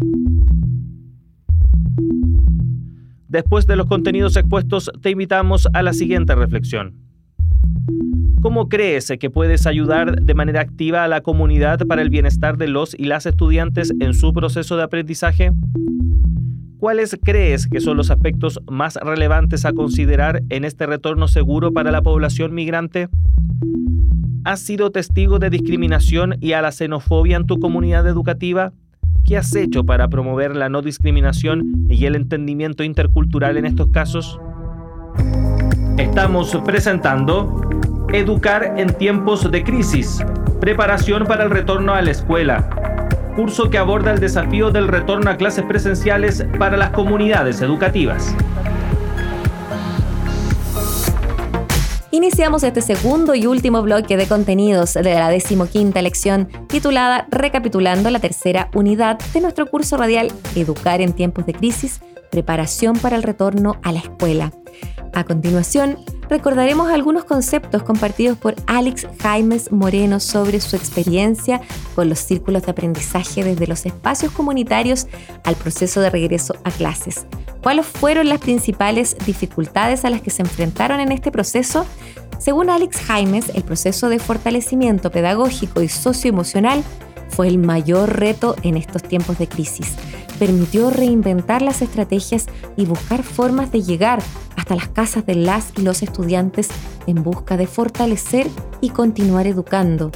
Después 3.28 3.66
de 3.66 3.76
los 3.76 3.86
contenidos 3.86 4.36
expuestos, 4.36 4.90
te 5.00 5.10
invitamos 5.10 5.66
a 5.72 5.82
la 5.82 5.94
siguiente 5.94 6.34
reflexión. 6.34 7.11
¿Cómo 8.42 8.68
crees 8.68 9.12
que 9.20 9.30
puedes 9.30 9.68
ayudar 9.68 10.16
de 10.20 10.34
manera 10.34 10.62
activa 10.62 11.04
a 11.04 11.08
la 11.08 11.20
comunidad 11.20 11.86
para 11.86 12.02
el 12.02 12.10
bienestar 12.10 12.56
de 12.56 12.66
los 12.66 12.92
y 12.92 13.04
las 13.04 13.24
estudiantes 13.24 13.92
en 14.00 14.14
su 14.14 14.32
proceso 14.32 14.76
de 14.76 14.82
aprendizaje? 14.82 15.52
¿Cuáles 16.80 17.16
crees 17.22 17.68
que 17.68 17.78
son 17.78 17.96
los 17.96 18.10
aspectos 18.10 18.60
más 18.68 18.96
relevantes 18.96 19.64
a 19.64 19.72
considerar 19.72 20.42
en 20.48 20.64
este 20.64 20.86
retorno 20.86 21.28
seguro 21.28 21.72
para 21.72 21.92
la 21.92 22.02
población 22.02 22.52
migrante? 22.52 23.08
¿Has 24.42 24.58
sido 24.58 24.90
testigo 24.90 25.38
de 25.38 25.48
discriminación 25.48 26.34
y 26.40 26.54
a 26.54 26.62
la 26.62 26.72
xenofobia 26.72 27.36
en 27.36 27.46
tu 27.46 27.60
comunidad 27.60 28.08
educativa? 28.08 28.72
¿Qué 29.24 29.36
has 29.36 29.54
hecho 29.54 29.84
para 29.84 30.08
promover 30.08 30.56
la 30.56 30.68
no 30.68 30.82
discriminación 30.82 31.86
y 31.88 32.06
el 32.06 32.16
entendimiento 32.16 32.82
intercultural 32.82 33.56
en 33.56 33.66
estos 33.66 33.86
casos? 33.92 34.40
Estamos 35.96 36.58
presentando 36.64 37.70
Educar 38.12 38.74
en 38.76 38.92
tiempos 38.94 39.50
de 39.50 39.64
crisis, 39.64 40.22
preparación 40.60 41.24
para 41.26 41.44
el 41.44 41.50
retorno 41.50 41.94
a 41.94 42.02
la 42.02 42.10
escuela 42.10 42.68
curso 43.34 43.70
que 43.70 43.78
aborda 43.78 44.12
el 44.12 44.20
desafío 44.20 44.70
del 44.70 44.88
retorno 44.88 45.30
a 45.30 45.36
clases 45.36 45.64
presenciales 45.64 46.44
para 46.58 46.76
las 46.76 46.90
comunidades 46.90 47.60
educativas. 47.62 48.34
Iniciamos 52.10 52.62
este 52.62 52.82
segundo 52.82 53.34
y 53.34 53.46
último 53.46 53.82
bloque 53.82 54.16
de 54.16 54.26
contenidos 54.26 54.94
de 54.94 55.14
la 55.14 55.30
decimoquinta 55.30 56.02
lección 56.02 56.48
titulada 56.68 57.26
Recapitulando 57.30 58.10
la 58.10 58.20
tercera 58.20 58.70
unidad 58.74 59.18
de 59.32 59.40
nuestro 59.40 59.66
curso 59.66 59.96
radial 59.96 60.30
Educar 60.54 61.00
en 61.00 61.14
tiempos 61.14 61.46
de 61.46 61.54
crisis, 61.54 62.00
preparación 62.30 62.98
para 62.98 63.16
el 63.16 63.22
retorno 63.22 63.80
a 63.82 63.92
la 63.92 64.00
escuela. 64.00 64.52
A 65.14 65.24
continuación, 65.24 65.98
recordaremos 66.30 66.90
algunos 66.90 67.24
conceptos 67.24 67.82
compartidos 67.82 68.38
por 68.38 68.54
Alex 68.66 69.06
Jaimes 69.20 69.70
Moreno 69.70 70.20
sobre 70.20 70.58
su 70.60 70.74
experiencia 70.74 71.60
con 71.94 72.08
los 72.08 72.18
círculos 72.18 72.62
de 72.62 72.70
aprendizaje 72.70 73.44
desde 73.44 73.66
los 73.66 73.84
espacios 73.84 74.32
comunitarios 74.32 75.06
al 75.44 75.54
proceso 75.56 76.00
de 76.00 76.08
regreso 76.08 76.56
a 76.64 76.70
clases. 76.70 77.26
¿Cuáles 77.62 77.86
fueron 77.86 78.30
las 78.30 78.40
principales 78.40 79.14
dificultades 79.26 80.06
a 80.06 80.10
las 80.10 80.22
que 80.22 80.30
se 80.30 80.42
enfrentaron 80.42 80.98
en 80.98 81.12
este 81.12 81.30
proceso? 81.30 81.84
Según 82.38 82.70
Alex 82.70 82.96
Jaimes, 83.02 83.50
el 83.54 83.62
proceso 83.62 84.08
de 84.08 84.18
fortalecimiento 84.18 85.10
pedagógico 85.10 85.82
y 85.82 85.88
socioemocional 85.88 86.82
fue 87.28 87.48
el 87.48 87.58
mayor 87.58 88.18
reto 88.18 88.56
en 88.62 88.78
estos 88.78 89.02
tiempos 89.02 89.38
de 89.38 89.46
crisis 89.46 89.94
permitió 90.42 90.90
reinventar 90.90 91.62
las 91.62 91.82
estrategias 91.82 92.46
y 92.76 92.84
buscar 92.84 93.22
formas 93.22 93.70
de 93.70 93.80
llegar 93.80 94.20
hasta 94.56 94.74
las 94.74 94.88
casas 94.88 95.24
de 95.24 95.36
las 95.36 95.72
y 95.78 95.82
los 95.82 96.02
estudiantes 96.02 96.68
en 97.06 97.22
busca 97.22 97.56
de 97.56 97.68
fortalecer 97.68 98.48
y 98.80 98.90
continuar 98.90 99.46
educando. 99.46 100.10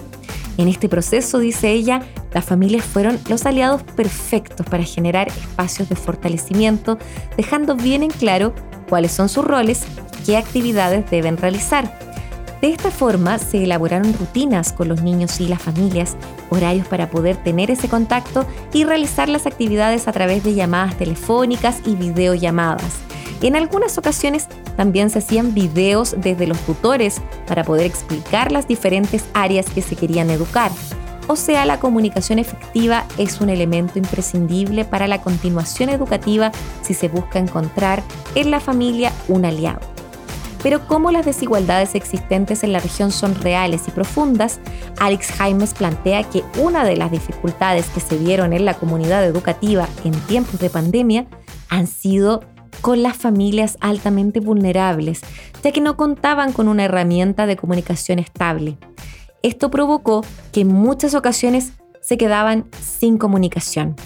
En 0.58 0.66
este 0.66 0.88
proceso, 0.88 1.38
dice 1.38 1.70
ella, 1.70 2.02
las 2.32 2.44
familias 2.44 2.84
fueron 2.84 3.20
los 3.28 3.46
aliados 3.46 3.84
perfectos 3.84 4.66
para 4.66 4.82
generar 4.82 5.28
espacios 5.28 5.88
de 5.88 5.94
fortalecimiento, 5.94 6.98
dejando 7.36 7.76
bien 7.76 8.02
en 8.02 8.10
claro 8.10 8.52
cuáles 8.88 9.12
son 9.12 9.28
sus 9.28 9.44
roles 9.44 9.84
y 10.22 10.24
qué 10.24 10.36
actividades 10.38 11.08
deben 11.08 11.36
realizar. 11.36 12.05
De 12.60 12.70
esta 12.70 12.90
forma 12.90 13.38
se 13.38 13.64
elaboraron 13.64 14.14
rutinas 14.14 14.72
con 14.72 14.88
los 14.88 15.02
niños 15.02 15.40
y 15.40 15.48
las 15.48 15.60
familias, 15.60 16.16
horarios 16.48 16.86
para 16.86 17.10
poder 17.10 17.36
tener 17.36 17.70
ese 17.70 17.88
contacto 17.88 18.46
y 18.72 18.84
realizar 18.84 19.28
las 19.28 19.46
actividades 19.46 20.08
a 20.08 20.12
través 20.12 20.42
de 20.42 20.54
llamadas 20.54 20.96
telefónicas 20.96 21.80
y 21.84 21.96
videollamadas. 21.96 22.94
En 23.42 23.56
algunas 23.56 23.98
ocasiones 23.98 24.48
también 24.76 25.10
se 25.10 25.18
hacían 25.18 25.52
videos 25.52 26.14
desde 26.16 26.46
los 26.46 26.58
tutores 26.60 27.20
para 27.46 27.64
poder 27.64 27.84
explicar 27.84 28.50
las 28.50 28.66
diferentes 28.66 29.26
áreas 29.34 29.66
que 29.68 29.82
se 29.82 29.94
querían 29.94 30.30
educar. 30.30 30.70
O 31.28 31.36
sea, 31.36 31.66
la 31.66 31.78
comunicación 31.80 32.38
efectiva 32.38 33.04
es 33.18 33.40
un 33.40 33.50
elemento 33.50 33.98
imprescindible 33.98 34.84
para 34.84 35.08
la 35.08 35.20
continuación 35.20 35.90
educativa 35.90 36.52
si 36.82 36.94
se 36.94 37.08
busca 37.08 37.38
encontrar 37.38 38.02
en 38.34 38.50
la 38.50 38.60
familia 38.60 39.12
un 39.28 39.44
aliado. 39.44 39.95
Pero 40.62 40.86
como 40.86 41.10
las 41.10 41.24
desigualdades 41.24 41.94
existentes 41.94 42.64
en 42.64 42.72
la 42.72 42.80
región 42.80 43.12
son 43.12 43.34
reales 43.34 43.82
y 43.86 43.90
profundas, 43.90 44.58
Alex 44.98 45.32
Jaimes 45.32 45.74
plantea 45.74 46.24
que 46.24 46.42
una 46.58 46.84
de 46.84 46.96
las 46.96 47.10
dificultades 47.10 47.86
que 47.88 48.00
se 48.00 48.16
vieron 48.16 48.52
en 48.52 48.64
la 48.64 48.74
comunidad 48.74 49.24
educativa 49.24 49.88
en 50.04 50.12
tiempos 50.12 50.58
de 50.58 50.70
pandemia 50.70 51.26
han 51.68 51.86
sido 51.86 52.42
con 52.80 53.02
las 53.02 53.16
familias 53.16 53.78
altamente 53.80 54.40
vulnerables, 54.40 55.20
ya 55.62 55.72
que 55.72 55.80
no 55.80 55.96
contaban 55.96 56.52
con 56.52 56.68
una 56.68 56.84
herramienta 56.84 57.46
de 57.46 57.56
comunicación 57.56 58.18
estable. 58.18 58.76
Esto 59.42 59.70
provocó 59.70 60.24
que 60.52 60.62
en 60.62 60.68
muchas 60.68 61.14
ocasiones 61.14 61.72
se 62.00 62.18
quedaban 62.18 62.66
sin 62.80 63.18
comunicación. 63.18 63.96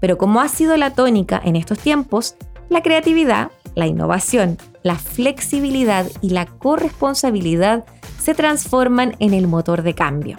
Pero 0.00 0.18
como 0.18 0.40
ha 0.40 0.48
sido 0.48 0.76
la 0.76 0.90
tónica 0.90 1.40
en 1.44 1.56
estos 1.56 1.78
tiempos, 1.78 2.36
la 2.68 2.82
creatividad, 2.82 3.50
la 3.74 3.86
innovación, 3.86 4.58
la 4.86 4.94
flexibilidad 4.94 6.06
y 6.20 6.30
la 6.30 6.46
corresponsabilidad 6.46 7.84
se 8.22 8.34
transforman 8.34 9.16
en 9.18 9.34
el 9.34 9.48
motor 9.48 9.82
de 9.82 9.96
cambio. 9.96 10.38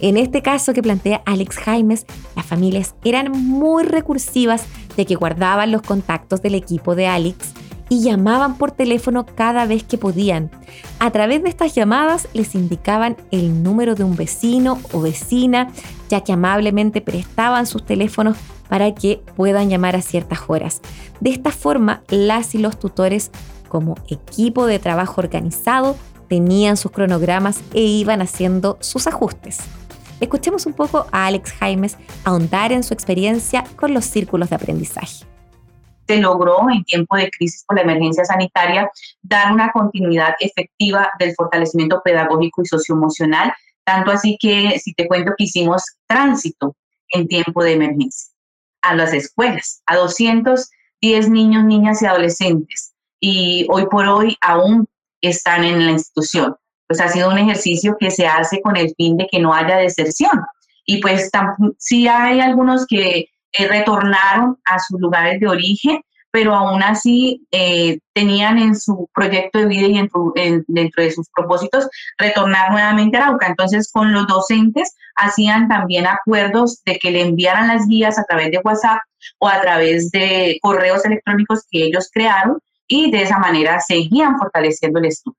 En 0.00 0.16
este 0.16 0.40
caso 0.40 0.72
que 0.72 0.82
plantea 0.82 1.20
Alex 1.26 1.58
Jaimes, 1.58 2.06
las 2.34 2.46
familias 2.46 2.94
eran 3.04 3.30
muy 3.30 3.84
recursivas 3.84 4.64
de 4.96 5.04
que 5.04 5.14
guardaban 5.14 5.72
los 5.72 5.82
contactos 5.82 6.40
del 6.40 6.54
equipo 6.54 6.94
de 6.94 7.06
Alex 7.06 7.52
y 7.90 8.00
llamaban 8.00 8.56
por 8.56 8.70
teléfono 8.70 9.26
cada 9.26 9.66
vez 9.66 9.84
que 9.84 9.98
podían. 9.98 10.50
A 10.98 11.10
través 11.10 11.42
de 11.42 11.50
estas 11.50 11.74
llamadas 11.74 12.28
les 12.32 12.54
indicaban 12.54 13.18
el 13.30 13.62
número 13.62 13.94
de 13.94 14.04
un 14.04 14.16
vecino 14.16 14.78
o 14.92 15.02
vecina, 15.02 15.68
ya 16.08 16.22
que 16.22 16.32
amablemente 16.32 17.02
prestaban 17.02 17.66
sus 17.66 17.84
teléfonos 17.84 18.38
para 18.70 18.94
que 18.94 19.20
puedan 19.36 19.68
llamar 19.68 19.96
a 19.96 20.00
ciertas 20.00 20.40
horas. 20.48 20.80
De 21.20 21.28
esta 21.28 21.50
forma, 21.50 22.00
las 22.08 22.54
y 22.54 22.58
los 22.58 22.78
tutores, 22.78 23.30
como 23.72 23.94
equipo 24.10 24.66
de 24.66 24.78
trabajo 24.78 25.22
organizado, 25.22 25.96
tenían 26.28 26.76
sus 26.76 26.92
cronogramas 26.92 27.62
e 27.72 27.80
iban 27.80 28.20
haciendo 28.20 28.76
sus 28.80 29.06
ajustes. 29.06 29.60
Escuchemos 30.20 30.66
un 30.66 30.74
poco 30.74 31.06
a 31.10 31.24
Alex 31.24 31.52
Jaimes 31.52 31.96
ahondar 32.22 32.70
en 32.70 32.82
su 32.82 32.92
experiencia 32.92 33.64
con 33.76 33.94
los 33.94 34.04
círculos 34.04 34.50
de 34.50 34.56
aprendizaje 34.56 35.24
se 36.08 36.18
logró 36.18 36.68
en 36.68 36.84
tiempo 36.84 37.16
de 37.16 37.30
crisis 37.30 37.64
por 37.64 37.76
la 37.76 37.84
emergencia 37.84 38.24
sanitaria 38.24 38.90
dar 39.22 39.52
una 39.52 39.70
continuidad 39.70 40.34
efectiva 40.40 41.10
del 41.18 41.32
fortalecimiento 41.34 42.02
pedagógico 42.04 42.60
y 42.60 42.66
socioemocional, 42.66 43.54
tanto 43.84 44.10
así 44.10 44.36
que, 44.38 44.78
si 44.80 44.92
te 44.92 45.06
cuento 45.06 45.32
que 45.38 45.44
hicimos 45.44 45.82
tránsito 46.06 46.76
en 47.10 47.28
tiempo 47.28 47.62
de 47.62 47.74
emergencia 47.74 48.34
a 48.82 48.96
las 48.96 49.14
escuelas, 49.14 49.80
a 49.86 49.96
210 49.96 51.30
niños, 51.30 51.64
niñas 51.64 52.02
y 52.02 52.06
adolescentes, 52.06 52.91
y 53.22 53.66
hoy 53.70 53.86
por 53.86 54.06
hoy 54.06 54.36
aún 54.40 54.86
están 55.22 55.64
en 55.64 55.86
la 55.86 55.92
institución. 55.92 56.56
Pues 56.88 57.00
ha 57.00 57.08
sido 57.08 57.30
un 57.30 57.38
ejercicio 57.38 57.96
que 57.98 58.10
se 58.10 58.26
hace 58.26 58.60
con 58.60 58.76
el 58.76 58.92
fin 58.96 59.16
de 59.16 59.28
que 59.30 59.38
no 59.38 59.54
haya 59.54 59.76
deserción. 59.76 60.42
Y 60.84 61.00
pues 61.00 61.30
sí 61.78 62.08
hay 62.08 62.40
algunos 62.40 62.84
que 62.86 63.26
eh, 63.52 63.68
retornaron 63.68 64.58
a 64.64 64.78
sus 64.80 65.00
lugares 65.00 65.38
de 65.38 65.46
origen, 65.46 66.00
pero 66.32 66.52
aún 66.52 66.82
así 66.82 67.46
eh, 67.52 68.00
tenían 68.12 68.58
en 68.58 68.74
su 68.74 69.08
proyecto 69.14 69.60
de 69.60 69.66
vida 69.66 69.86
y 69.86 70.08
dentro 70.66 71.04
de 71.04 71.10
sus 71.12 71.28
propósitos 71.30 71.88
retornar 72.18 72.72
nuevamente 72.72 73.18
a 73.18 73.26
Arauca. 73.26 73.46
Entonces, 73.46 73.88
con 73.92 74.12
los 74.12 74.26
docentes 74.26 74.96
hacían 75.14 75.68
también 75.68 76.06
acuerdos 76.06 76.82
de 76.84 76.98
que 76.98 77.12
le 77.12 77.22
enviaran 77.22 77.68
las 77.68 77.86
guías 77.86 78.18
a 78.18 78.24
través 78.24 78.50
de 78.50 78.60
WhatsApp 78.64 78.98
o 79.38 79.48
a 79.48 79.60
través 79.60 80.10
de 80.10 80.58
correos 80.60 81.04
electrónicos 81.04 81.64
que 81.70 81.84
ellos 81.84 82.10
crearon 82.12 82.58
y 82.92 83.10
de 83.10 83.22
esa 83.22 83.38
manera 83.38 83.80
seguían 83.80 84.36
fortaleciendo 84.38 84.98
el 84.98 85.06
estudio. 85.06 85.38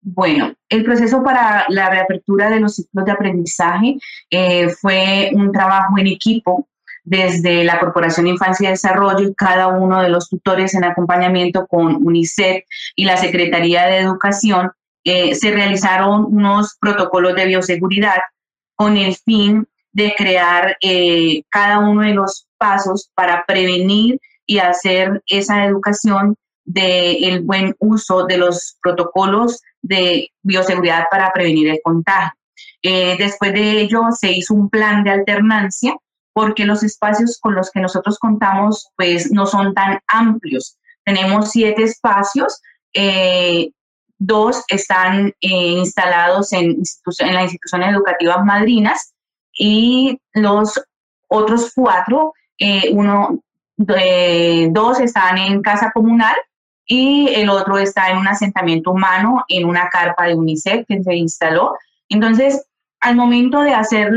Bueno, 0.00 0.54
el 0.70 0.82
proceso 0.82 1.22
para 1.22 1.66
la 1.68 1.90
reapertura 1.90 2.48
de 2.48 2.60
los 2.60 2.76
ciclos 2.76 3.04
de 3.04 3.12
aprendizaje 3.12 3.98
eh, 4.30 4.70
fue 4.70 5.30
un 5.34 5.52
trabajo 5.52 5.98
en 5.98 6.06
equipo 6.06 6.66
desde 7.02 7.64
la 7.64 7.78
Corporación 7.78 8.24
de 8.24 8.32
Infancia 8.32 8.68
y 8.68 8.72
Desarrollo 8.72 9.28
y 9.28 9.34
cada 9.34 9.68
uno 9.68 10.00
de 10.00 10.08
los 10.08 10.30
tutores 10.30 10.72
en 10.74 10.84
acompañamiento 10.84 11.66
con 11.66 11.96
UNICEF 11.96 12.64
y 12.96 13.04
la 13.04 13.18
Secretaría 13.18 13.86
de 13.86 13.98
Educación. 13.98 14.70
Eh, 15.04 15.34
se 15.34 15.50
realizaron 15.50 16.24
unos 16.24 16.78
protocolos 16.80 17.34
de 17.34 17.44
bioseguridad 17.44 18.20
con 18.74 18.96
el 18.96 19.14
fin 19.16 19.66
de 19.92 20.14
crear 20.16 20.78
eh, 20.80 21.42
cada 21.50 21.80
uno 21.80 22.00
de 22.00 22.14
los 22.14 22.46
pasos 22.56 23.10
para 23.14 23.44
prevenir 23.46 24.18
y 24.46 24.58
hacer 24.58 25.22
esa 25.26 25.66
educación 25.66 26.36
del 26.64 27.42
buen 27.42 27.74
uso 27.78 28.24
de 28.24 28.38
los 28.38 28.76
protocolos 28.82 29.60
de 29.82 30.30
bioseguridad 30.42 31.04
para 31.10 31.30
prevenir 31.32 31.68
el 31.68 31.80
contagio. 31.82 32.32
Eh, 32.82 33.16
después 33.18 33.52
de 33.52 33.80
ello 33.80 34.02
se 34.18 34.32
hizo 34.32 34.54
un 34.54 34.68
plan 34.68 35.04
de 35.04 35.10
alternancia 35.10 35.96
porque 36.32 36.64
los 36.64 36.82
espacios 36.82 37.38
con 37.40 37.54
los 37.54 37.70
que 37.70 37.80
nosotros 37.80 38.18
contamos 38.18 38.88
pues 38.96 39.30
no 39.30 39.46
son 39.46 39.72
tan 39.72 40.00
amplios. 40.06 40.76
Tenemos 41.04 41.50
siete 41.50 41.84
espacios, 41.84 42.60
eh, 42.92 43.70
dos 44.18 44.64
están 44.68 45.32
eh, 45.40 45.48
instalados 45.48 46.52
en, 46.52 46.82
en 47.18 47.34
las 47.34 47.44
instituciones 47.44 47.94
educativas 47.94 48.44
madrinas 48.44 49.14
y 49.52 50.18
los 50.32 50.80
otros 51.28 51.72
cuatro, 51.74 52.32
eh, 52.58 52.90
uno, 52.92 53.40
dos 53.76 55.00
están 55.00 55.38
en 55.38 55.62
casa 55.62 55.90
comunal 55.92 56.34
y 56.86 57.28
el 57.34 57.48
otro 57.48 57.78
está 57.78 58.10
en 58.10 58.18
un 58.18 58.28
asentamiento 58.28 58.90
humano 58.90 59.44
en 59.48 59.66
una 59.66 59.88
carpa 59.88 60.26
de 60.26 60.34
UNICEF 60.34 60.86
que 60.86 61.02
se 61.02 61.14
instaló. 61.14 61.76
Entonces, 62.08 62.66
al 63.00 63.16
momento 63.16 63.60
de 63.60 63.74
hacer 63.74 64.12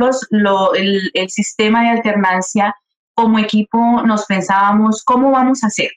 el, 0.76 1.12
el 1.14 1.30
sistema 1.30 1.84
de 1.84 1.90
alternancia, 1.90 2.76
como 3.14 3.40
equipo 3.40 4.02
nos 4.04 4.26
pensábamos, 4.26 5.04
¿cómo 5.04 5.32
vamos 5.32 5.64
a 5.64 5.68
hacer? 5.68 5.90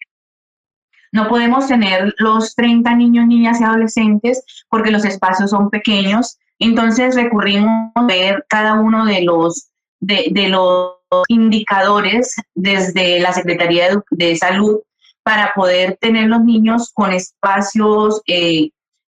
No 1.13 1.29
podemos 1.29 1.67
tener 1.67 2.15
los 2.19 2.55
30 2.55 2.95
niños, 2.95 3.27
niñas 3.27 3.61
y 3.61 3.65
adolescentes 3.65 4.43
porque 4.69 4.91
los 4.91 5.05
espacios 5.05 5.51
son 5.51 5.69
pequeños. 5.71 6.39
Entonces 6.59 7.17
recurrimos 7.17 7.91
a 7.95 8.05
ver 8.05 8.45
cada 8.49 8.75
uno 8.75 9.05
de 9.05 9.23
los, 9.23 9.71
de, 9.99 10.49
los 10.49 10.95
indicadores 11.29 12.37
desde 12.55 13.19
la 13.21 13.33
Secretaría 13.33 14.03
de, 14.11 14.37
Salud 14.37 14.81
para 15.23 15.53
poder 15.55 15.97
tener 16.01 16.29
los 16.29 16.45
niños 16.45 16.91
con 16.95 17.13
espacios 17.13 18.23
eh, 18.27 18.71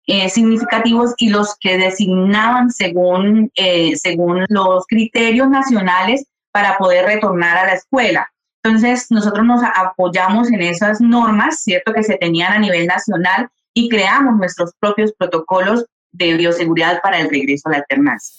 eh, 0.06 0.28
significativos 0.28 1.14
y 1.16 1.30
los 1.30 1.56
que 1.58 1.78
designaban 1.78 2.70
según, 2.70 3.50
eh, 3.54 3.96
según 3.96 4.44
los 4.48 4.84
criterios 4.86 5.48
nacionales 5.48 6.26
para 6.52 6.76
poder 6.76 7.06
retornar 7.06 7.56
a 7.56 7.66
la 7.66 7.72
escuela. 7.72 8.30
Entonces, 8.62 9.06
nosotros 9.10 9.44
nos 9.44 9.62
apoyamos 9.74 10.50
en 10.50 10.62
esas 10.62 11.00
normas, 11.00 11.62
¿cierto?, 11.62 11.92
que 11.92 12.02
se 12.02 12.16
tenían 12.16 12.52
a 12.52 12.58
nivel 12.58 12.86
nacional 12.86 13.48
y 13.74 13.88
creamos 13.88 14.36
nuestros 14.36 14.72
propios 14.78 15.12
protocolos 15.18 15.84
de 16.12 16.34
bioseguridad 16.34 17.00
para 17.02 17.18
el 17.18 17.28
regreso 17.28 17.68
a 17.68 17.72
la 17.72 17.78
alternancia. 17.78 18.34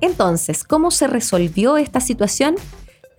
Entonces, 0.00 0.64
¿cómo 0.64 0.90
se 0.90 1.06
resolvió 1.06 1.76
esta 1.76 2.00
situación? 2.00 2.56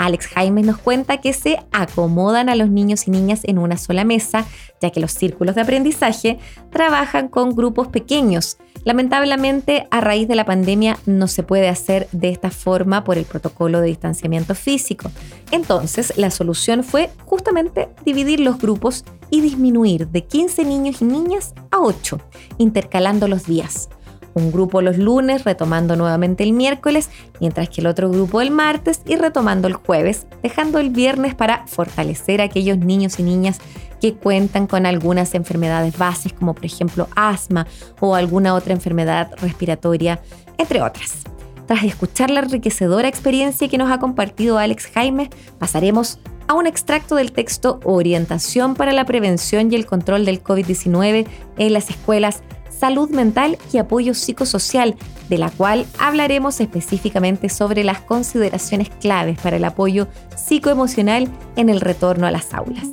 Alex 0.02 0.28
Jaime 0.28 0.64
nos 0.64 0.80
cuenta 0.80 1.22
que 1.22 1.32
se 1.32 1.60
acomodan 1.72 2.50
a 2.50 2.56
los 2.56 2.72
niños 2.72 3.08
y 3.08 3.12
niñas 3.12 3.42
en 3.44 3.60
una 3.60 3.78
sola 3.78 4.04
mesa, 4.04 4.48
ya 4.82 4.90
que 4.90 5.00
los 5.00 5.12
círculos 5.12 5.54
de 5.54 5.62
aprendizaje 5.62 6.40
trabajan 6.72 7.28
con 7.28 7.56
grupos 7.56 7.88
pequeños. 7.88 8.58
Lamentablemente, 8.84 9.88
a 9.92 10.02
raíz 10.02 10.28
de 10.28 10.34
la 10.34 10.46
pandemia 10.46 10.98
no 11.06 11.28
se 11.28 11.44
puede 11.44 11.70
hacer 11.70 12.08
de 12.12 12.30
esta 12.30 12.50
forma 12.50 13.04
por 13.04 13.20
el 13.20 13.26
protocolo 13.26 13.80
de 13.80 13.90
distanciamiento 13.90 14.56
físico. 14.56 15.12
Entonces, 15.52 16.14
la 16.18 16.32
solución 16.32 16.84
fue 16.84 17.12
justamente 17.26 17.90
dividir 18.04 18.40
los 18.40 18.58
grupos 18.58 19.06
y 19.30 19.42
disminuir 19.42 20.08
de 20.08 20.26
15 20.26 20.66
niños 20.66 21.04
y 21.04 21.06
niñas 21.06 21.54
a 21.70 21.80
8, 21.80 22.20
intercalando 22.58 23.28
los 23.28 23.46
días 23.46 23.88
un 24.34 24.52
grupo 24.52 24.82
los 24.82 24.98
lunes, 24.98 25.44
retomando 25.44 25.96
nuevamente 25.96 26.44
el 26.44 26.54
miércoles, 26.54 27.10
mientras 27.40 27.70
que 27.70 27.82
el 27.82 27.88
otro 27.88 28.10
grupo 28.10 28.42
el 28.42 28.52
martes 28.52 29.02
y 29.06 29.16
retomando 29.16 29.68
el 29.68 29.74
jueves, 29.74 30.28
dejando 30.44 30.80
el 30.80 30.90
viernes 30.90 31.36
para 31.36 31.68
fortalecer 31.68 32.42
a 32.42 32.46
aquellos 32.46 32.78
niños 32.78 33.20
y 33.20 33.24
niñas 33.24 33.60
que 34.02 34.16
cuentan 34.16 34.68
con 34.68 34.86
algunas 34.86 35.36
enfermedades 35.36 35.98
bases, 35.98 36.34
como 36.34 36.56
por 36.56 36.66
ejemplo 36.66 37.08
asma 37.16 37.68
o 38.00 38.16
alguna 38.16 38.56
otra 38.56 38.74
enfermedad 38.74 39.32
respiratoria, 39.40 40.20
entre 40.58 40.82
otras. 40.82 41.24
Tras 41.68 41.84
escuchar 41.84 42.32
la 42.32 42.42
enriquecedora 42.42 43.08
experiencia 43.08 43.70
que 43.70 43.78
nos 43.78 43.92
ha 43.92 44.00
compartido 44.00 44.58
Alex 44.58 44.88
Jaime, 44.88 45.30
pasaremos 45.60 46.20
a 46.48 46.54
un 46.54 46.68
extracto 46.68 47.16
del 47.16 47.32
texto 47.32 47.80
Orientación 47.84 48.76
para 48.76 48.92
la 48.92 49.06
prevención 49.06 49.72
y 49.72 49.76
el 49.76 49.86
control 49.86 50.26
del 50.26 50.44
COVID-19 50.44 51.28
en 51.58 51.74
las 51.74 51.90
escuelas 51.90 52.42
salud 52.82 53.12
mental 53.12 53.60
y 53.72 53.78
apoyo 53.78 54.16
psicosocial, 54.16 54.96
de 55.30 55.38
la 55.38 55.52
cual 55.52 55.86
hablaremos 56.00 56.60
específicamente 56.62 57.48
sobre 57.48 57.84
las 57.84 58.02
consideraciones 58.02 58.90
claves 58.90 59.40
para 59.40 59.58
el 59.58 59.66
apoyo 59.66 60.08
psicoemocional 60.36 61.30
en 61.56 61.70
el 61.70 61.80
retorno 61.80 62.26
a 62.26 62.32
las 62.32 62.56
aulas. 62.56 62.88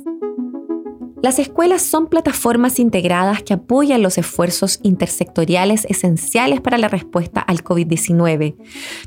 Las 1.23 1.39
escuelas 1.39 1.81
son 1.81 2.07
plataformas 2.07 2.79
integradas 2.79 3.41
que 3.41 3.55
apoyan 3.55 4.03
los 4.03 4.19
esfuerzos 4.19 4.79
intersectoriales 4.83 5.85
esenciales 5.89 6.61
para 6.61 6.77
la 6.77 6.87
respuesta 6.87 7.41
al 7.41 7.63
COVID-19. 7.63 8.55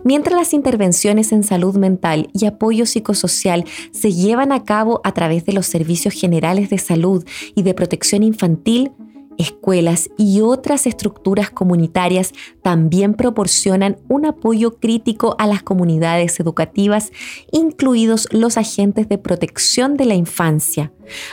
Mientras 0.04 0.36
las 0.36 0.52
intervenciones 0.52 1.30
en 1.30 1.44
salud 1.44 1.76
mental 1.76 2.28
y 2.34 2.46
apoyo 2.46 2.86
psicosocial 2.86 3.64
se 3.92 4.12
llevan 4.12 4.50
a 4.50 4.64
cabo 4.64 5.00
a 5.04 5.12
través 5.12 5.46
de 5.46 5.52
los 5.52 5.66
servicios 5.66 6.12
generales 6.12 6.68
de 6.70 6.78
salud 6.78 7.24
y 7.54 7.62
de 7.62 7.72
protección 7.72 8.24
infantil, 8.24 8.90
escuelas 9.38 10.10
y 10.16 10.40
otras 10.40 10.86
estructuras 10.86 11.50
comunitarias 11.50 12.32
también 12.62 13.14
proporcionan 13.14 13.98
un 14.08 14.26
apoyo 14.26 14.78
crítico 14.78 15.36
a 15.38 15.46
las 15.46 15.62
comunidades 15.62 16.40
educativas, 16.40 17.12
incluidos 17.50 18.28
los 18.30 18.56
agentes 18.56 19.08
de 19.08 19.18
protección 19.18 19.96
de 19.96 20.04
la 20.04 20.14
infancia. 20.14 20.92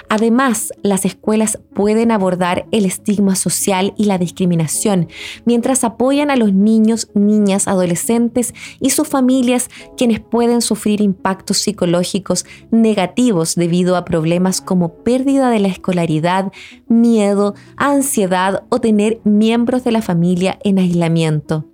Además, 0.09 0.71
las 0.81 1.05
escuelas 1.05 1.59
pueden 1.73 2.11
abordar 2.11 2.65
el 2.71 2.85
estigma 2.85 3.35
social 3.35 3.93
y 3.97 4.05
la 4.05 4.17
discriminación, 4.17 5.07
mientras 5.45 5.83
apoyan 5.83 6.31
a 6.31 6.35
los 6.35 6.53
niños, 6.53 7.09
niñas, 7.13 7.67
adolescentes 7.67 8.53
y 8.79 8.91
sus 8.91 9.07
familias 9.07 9.69
quienes 9.97 10.19
pueden 10.19 10.61
sufrir 10.61 11.01
impactos 11.01 11.57
psicológicos 11.57 12.45
negativos 12.71 13.55
debido 13.55 13.95
a 13.95 14.05
problemas 14.05 14.61
como 14.61 14.95
pérdida 15.03 15.49
de 15.49 15.59
la 15.59 15.67
escolaridad, 15.67 16.51
miedo, 16.87 17.55
ansiedad 17.77 18.63
o 18.69 18.79
tener 18.79 19.21
miembros 19.23 19.83
de 19.83 19.91
la 19.91 20.01
familia 20.01 20.59
en 20.63 20.79
aislamiento. 20.79 21.65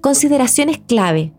Consideraciones 0.00 0.78
clave 0.78 1.32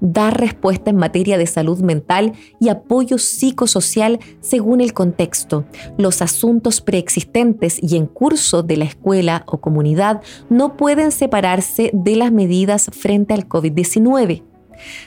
dar 0.00 0.38
respuesta 0.38 0.90
en 0.90 0.96
materia 0.96 1.38
de 1.38 1.46
salud 1.46 1.80
mental 1.80 2.32
y 2.60 2.68
apoyo 2.68 3.18
psicosocial 3.18 4.18
según 4.40 4.80
el 4.80 4.92
contexto. 4.92 5.64
Los 5.98 6.22
asuntos 6.22 6.80
preexistentes 6.80 7.78
y 7.82 7.96
en 7.96 8.06
curso 8.06 8.62
de 8.62 8.76
la 8.76 8.84
escuela 8.84 9.44
o 9.46 9.58
comunidad 9.58 10.22
no 10.48 10.76
pueden 10.76 11.12
separarse 11.12 11.90
de 11.92 12.16
las 12.16 12.32
medidas 12.32 12.90
frente 12.92 13.34
al 13.34 13.48
COVID-19 13.48 14.55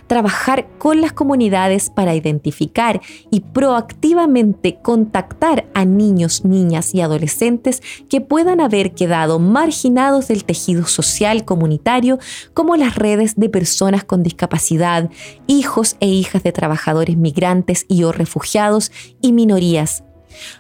trabajar 0.08 0.68
con 0.78 1.02
las 1.02 1.14
comunidades 1.14 1.90
para 1.90 2.16
identificar 2.16 3.02
y 3.30 3.42
proactivamente 3.42 4.80
contactar 4.82 5.68
a 5.74 5.86
niños, 5.86 6.46
niñas 6.46 6.94
y 6.94 7.02
adolescentes 7.02 7.82
que 8.10 8.22
puedan 8.22 8.62
haber 8.62 8.94
quedado 8.94 9.40
marginados 9.40 10.28
del 10.28 10.44
tejido 10.44 10.86
social 10.86 11.46
comunitario, 11.46 12.20
como 12.54 12.76
las 12.76 12.96
redes 12.96 13.36
de 13.36 13.50
personas 13.50 14.04
con 14.04 14.24
discapacidad, 14.24 15.10
hijos 15.48 15.96
e 16.00 16.08
hijas 16.08 16.44
de 16.44 16.52
trabajadores 16.52 17.18
migrantes 17.18 17.86
y 17.88 18.04
o 18.04 18.12
refugiados 18.12 18.92
y 19.22 19.34
minorías 19.34 20.04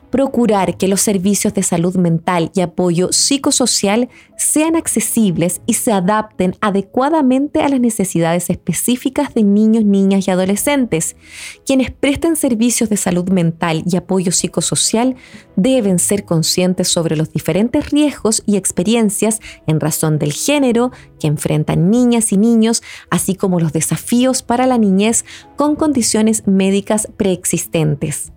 procurar 0.09 0.77
que 0.77 0.87
los 0.87 1.01
servicios 1.01 1.53
de 1.53 1.63
salud 1.63 1.95
mental 1.95 2.51
y 2.55 2.61
apoyo 2.61 3.11
psicosocial 3.11 4.09
sean 4.37 4.75
accesibles 4.75 5.61
y 5.65 5.73
se 5.73 5.91
adapten 5.91 6.55
adecuadamente 6.61 7.61
a 7.61 7.69
las 7.69 7.79
necesidades 7.79 8.49
específicas 8.49 9.33
de 9.33 9.43
niños, 9.43 9.85
niñas 9.85 10.27
y 10.27 10.31
adolescentes. 10.31 11.15
Quienes 11.65 11.91
presten 11.91 12.35
servicios 12.35 12.89
de 12.89 12.97
salud 12.97 13.29
mental 13.29 13.83
y 13.85 13.97
apoyo 13.97 14.31
psicosocial 14.31 15.15
deben 15.55 15.99
ser 15.99 16.25
conscientes 16.25 16.87
sobre 16.87 17.15
los 17.15 17.31
diferentes 17.31 17.91
riesgos 17.91 18.43
y 18.45 18.55
experiencias 18.57 19.39
en 19.67 19.79
razón 19.79 20.19
del 20.19 20.33
género 20.33 20.91
que 21.19 21.27
enfrentan 21.27 21.89
niñas 21.89 22.31
y 22.31 22.37
niños, 22.37 22.81
así 23.09 23.35
como 23.35 23.59
los 23.59 23.73
desafíos 23.73 24.41
para 24.41 24.65
la 24.65 24.77
niñez 24.77 25.25
con 25.55 25.75
condiciones 25.75 26.47
médicas 26.47 27.07
preexistentes 27.17 28.31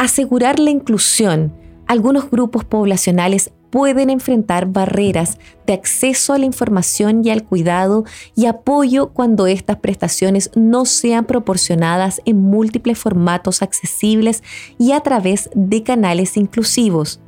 asegurar 0.00 0.58
la 0.58 0.70
inclusión. 0.70 1.52
Algunos 1.86 2.30
grupos 2.30 2.64
poblacionales 2.64 3.50
pueden 3.68 4.08
enfrentar 4.08 4.64
barreras 4.64 5.38
de 5.66 5.74
acceso 5.74 6.32
a 6.32 6.38
la 6.38 6.46
información 6.46 7.22
y 7.22 7.28
al 7.28 7.44
cuidado 7.44 8.04
y 8.34 8.46
apoyo 8.46 9.10
cuando 9.10 9.46
estas 9.46 9.76
prestaciones 9.76 10.50
no 10.54 10.86
sean 10.86 11.26
proporcionadas 11.26 12.22
en 12.24 12.40
múltiples 12.40 12.98
formatos 12.98 13.60
accesibles 13.60 14.42
y 14.78 14.92
a 14.92 15.00
través 15.00 15.50
de 15.54 15.82
canales 15.82 16.38
inclusivos. 16.38 17.20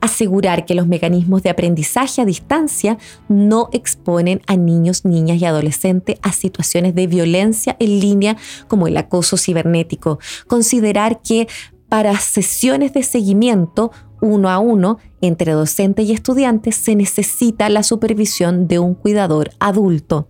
Asegurar 0.00 0.66
que 0.66 0.74
los 0.74 0.86
mecanismos 0.86 1.42
de 1.42 1.50
aprendizaje 1.50 2.20
a 2.20 2.26
distancia 2.26 2.98
no 3.28 3.70
exponen 3.72 4.42
a 4.46 4.56
niños, 4.56 5.06
niñas 5.06 5.40
y 5.40 5.46
adolescentes 5.46 6.18
a 6.22 6.32
situaciones 6.32 6.94
de 6.94 7.06
violencia 7.06 7.74
en 7.80 7.98
línea 7.98 8.36
como 8.68 8.86
el 8.86 8.96
acoso 8.98 9.38
cibernético. 9.38 10.18
Considerar 10.46 11.22
que 11.22 11.48
para 11.88 12.18
sesiones 12.18 12.92
de 12.92 13.02
seguimiento 13.02 13.92
uno 14.20 14.50
a 14.50 14.58
uno 14.58 14.98
entre 15.20 15.52
docente 15.52 16.02
y 16.02 16.12
estudiante 16.12 16.72
se 16.72 16.96
necesita 16.96 17.68
la 17.68 17.82
supervisión 17.82 18.68
de 18.68 18.78
un 18.78 18.94
cuidador 18.94 19.50
adulto 19.60 20.28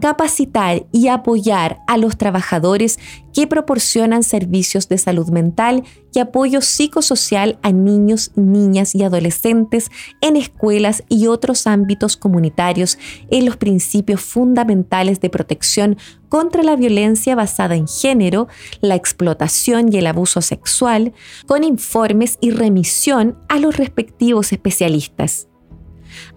capacitar 0.00 0.86
y 0.92 1.08
apoyar 1.08 1.80
a 1.86 1.96
los 1.96 2.16
trabajadores 2.16 2.98
que 3.32 3.46
proporcionan 3.46 4.22
servicios 4.22 4.88
de 4.88 4.98
salud 4.98 5.28
mental 5.30 5.84
y 6.14 6.18
apoyo 6.18 6.60
psicosocial 6.60 7.58
a 7.62 7.72
niños, 7.72 8.32
niñas 8.34 8.94
y 8.94 9.02
adolescentes 9.02 9.90
en 10.20 10.36
escuelas 10.36 11.02
y 11.08 11.26
otros 11.26 11.66
ámbitos 11.66 12.16
comunitarios 12.16 12.98
en 13.30 13.46
los 13.46 13.56
principios 13.56 14.20
fundamentales 14.20 15.20
de 15.20 15.30
protección 15.30 15.96
contra 16.28 16.62
la 16.62 16.76
violencia 16.76 17.34
basada 17.34 17.76
en 17.76 17.88
género, 17.88 18.48
la 18.80 18.94
explotación 18.94 19.92
y 19.92 19.98
el 19.98 20.06
abuso 20.06 20.40
sexual, 20.42 21.12
con 21.46 21.64
informes 21.64 22.38
y 22.40 22.50
remisión 22.50 23.38
a 23.48 23.58
los 23.58 23.76
respectivos 23.76 24.52
especialistas 24.52 25.48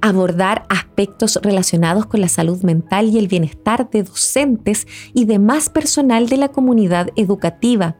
abordar 0.02 0.66
aspectos 0.70 1.40
relacionados 1.42 2.06
con 2.06 2.22
la 2.22 2.30
salud 2.30 2.62
mental 2.64 3.10
y 3.10 3.18
el 3.18 3.28
bienestar 3.28 3.90
de 3.90 4.04
docentes 4.04 4.88
y 5.14 5.26
demás 5.26 5.70
personal 5.70 6.30
de 6.30 6.38
la 6.38 6.50
comunidad 6.50 7.10
educativa, 7.16 7.98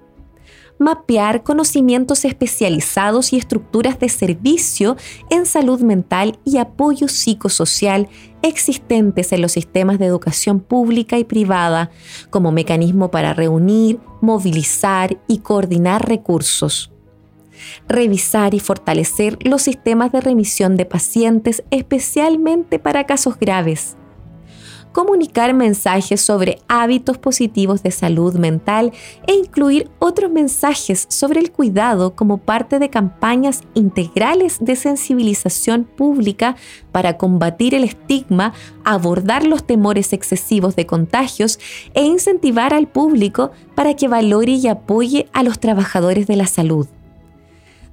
mapear 0.78 1.44
conocimientos 1.44 2.26
especializados 2.26 3.34
y 3.34 3.38
estructuras 3.38 4.00
de 4.00 4.10
servicio 4.10 4.98
en 5.30 5.46
salud 5.46 5.82
mental 5.82 6.40
y 6.44 6.58
apoyo 6.58 7.08
psicosocial 7.08 8.10
existentes 8.42 9.32
en 9.32 9.42
los 9.42 9.54
sistemas 9.54 10.00
de 10.00 10.06
educación 10.06 10.60
pública 10.60 11.18
y 11.18 11.24
privada 11.24 11.92
como 12.30 12.52
mecanismo 12.52 13.10
para 13.10 13.34
reunir, 13.34 14.00
movilizar 14.22 15.18
y 15.28 15.40
coordinar 15.40 16.08
recursos 16.08 16.92
revisar 17.88 18.54
y 18.54 18.60
fortalecer 18.60 19.38
los 19.42 19.62
sistemas 19.62 20.12
de 20.12 20.22
remisión 20.22 20.78
de 20.78 20.86
pacientes, 20.86 21.64
especialmente 21.72 22.80
para 22.80 23.06
casos 23.06 23.38
graves, 23.40 23.96
comunicar 24.96 25.54
mensajes 25.54 26.22
sobre 26.22 26.62
hábitos 26.70 27.18
positivos 27.18 27.84
de 27.84 27.92
salud 27.92 28.36
mental 28.36 28.94
e 29.28 29.34
incluir 29.34 29.90
otros 30.00 30.32
mensajes 30.32 31.06
sobre 31.10 31.42
el 31.42 31.52
cuidado 31.52 32.16
como 32.16 32.38
parte 32.38 32.80
de 32.80 32.90
campañas 32.90 33.64
integrales 33.74 34.58
de 34.62 34.78
sensibilización 34.78 35.84
pública 35.84 36.56
para 36.94 37.18
combatir 37.18 37.76
el 37.76 37.84
estigma, 37.84 38.54
abordar 38.86 39.46
los 39.46 39.68
temores 39.68 40.14
excesivos 40.14 40.78
de 40.78 40.86
contagios 40.86 41.60
e 41.94 42.06
incentivar 42.06 42.74
al 42.74 42.88
público 42.88 43.52
para 43.76 43.98
que 43.98 44.08
valore 44.08 44.54
y 44.54 44.70
apoye 44.70 45.28
a 45.34 45.44
los 45.44 45.60
trabajadores 45.60 46.26
de 46.26 46.38
la 46.38 46.48
salud. 46.48 46.88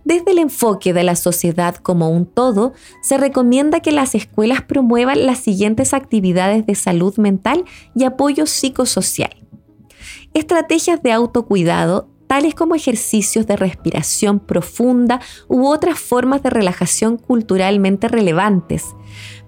Desde 0.05 0.33
el 0.33 0.39
enfoque 0.39 0.93
de 0.93 1.05
la 1.05 1.15
sociedad 1.15 1.77
como 1.77 2.11
un 2.11 2.27
todo, 2.27 2.73
se 3.03 3.19
recomienda 3.19 3.81
que 3.81 3.93
las 3.93 4.15
escuelas 4.15 4.63
promuevan 4.63 5.27
las 5.27 5.39
siguientes 5.39 5.95
actividades 5.95 6.67
de 6.67 6.75
salud 6.75 7.17
mental 7.19 7.65
y 7.95 8.05
apoyo 8.05 8.47
psicosocial. 8.47 9.37
Estrategias 10.35 11.03
de 11.03 11.13
autocuidado, 11.13 12.09
tales 12.27 12.55
como 12.55 12.75
ejercicios 12.75 13.47
de 13.47 13.57
respiración 13.57 14.41
profunda 14.41 15.21
u 15.49 15.67
otras 15.67 15.99
formas 16.01 16.43
de 16.43 16.51
relajación 16.51 17.19
culturalmente 17.19 18.09
relevantes. 18.09 18.87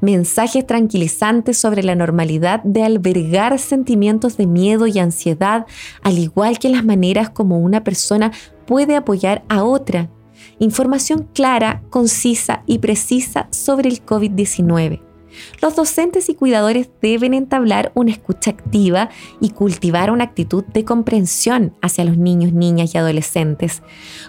Mensajes 0.03 0.67
tranquilizantes 0.67 1.57
sobre 1.57 1.83
la 1.83 1.95
normalidad 1.95 2.63
de 2.63 2.85
albergar 2.85 3.59
sentimientos 3.59 4.37
de 4.37 4.47
miedo 4.47 4.87
y 4.87 4.99
ansiedad, 4.99 5.67
al 6.03 6.19
igual 6.19 6.59
que 6.59 6.69
las 6.69 6.85
maneras 6.85 7.31
como 7.31 7.59
una 7.59 7.83
persona 7.83 8.31
puede 8.67 8.97
apoyar 8.97 9.45
a 9.49 9.65
otra 9.65 10.11
información 10.59 11.29
clara, 11.35 11.83
concisa 11.91 12.63
y 12.67 12.79
precisa 12.79 13.49
sobre 13.51 13.89
el 13.89 14.05
COVID-19. 14.05 15.14
Los 15.61 15.77
docentes 15.77 16.29
y 16.29 16.35
cuidadores 16.35 16.89
deben 17.01 17.35
entablar 17.35 17.93
una 17.95 18.11
escucha 18.11 18.51
activa 18.51 19.11
y 19.41 19.51
cultivar 19.51 20.11
una 20.11 20.25
actitud 20.25 20.65
de 20.65 20.85
comprensión 20.85 21.75
hacia 21.83 22.05
los 22.05 22.17
niños, 22.17 22.53
niñas 22.53 22.95
y 22.95 22.99
adolescentes. 22.99 23.83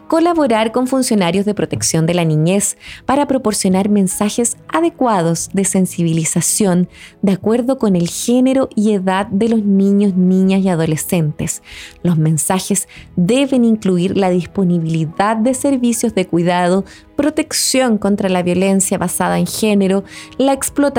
Colaborar 0.08 0.72
con 0.72 0.88
funcionarios 0.88 1.46
de 1.46 1.54
protección 1.54 2.06
de 2.06 2.14
la 2.14 2.26
niñez 2.26 2.78
para 3.06 3.28
proporcionar 3.28 3.90
mensajes 3.90 4.58
adecuados 4.68 5.50
de 5.54 5.66
sensibilización 5.66 6.90
de 7.22 7.34
acuerdo 7.34 7.78
con 7.78 7.96
el 7.96 8.10
género 8.10 8.70
y 8.76 8.94
edad 8.94 9.28
de 9.28 9.50
los 9.50 9.64
niños, 9.64 10.16
niñas 10.16 10.62
y 10.64 10.70
adolescentes. 10.70 11.62
Los 12.04 12.18
mensajes 12.18 12.88
deben 13.16 13.66
incluir 13.66 14.18
la 14.18 14.30
disponibilidad 14.30 15.38
de 15.38 15.54
servicios 15.54 16.16
de 16.16 16.28
cuidado, 16.28 16.86
protección 17.16 17.98
contra 17.98 18.30
la 18.30 18.44
violencia 18.44 18.98
basada 18.98 19.40
en 19.40 19.48
género, 19.48 20.04
la 20.38 20.54
explotación 20.54 20.95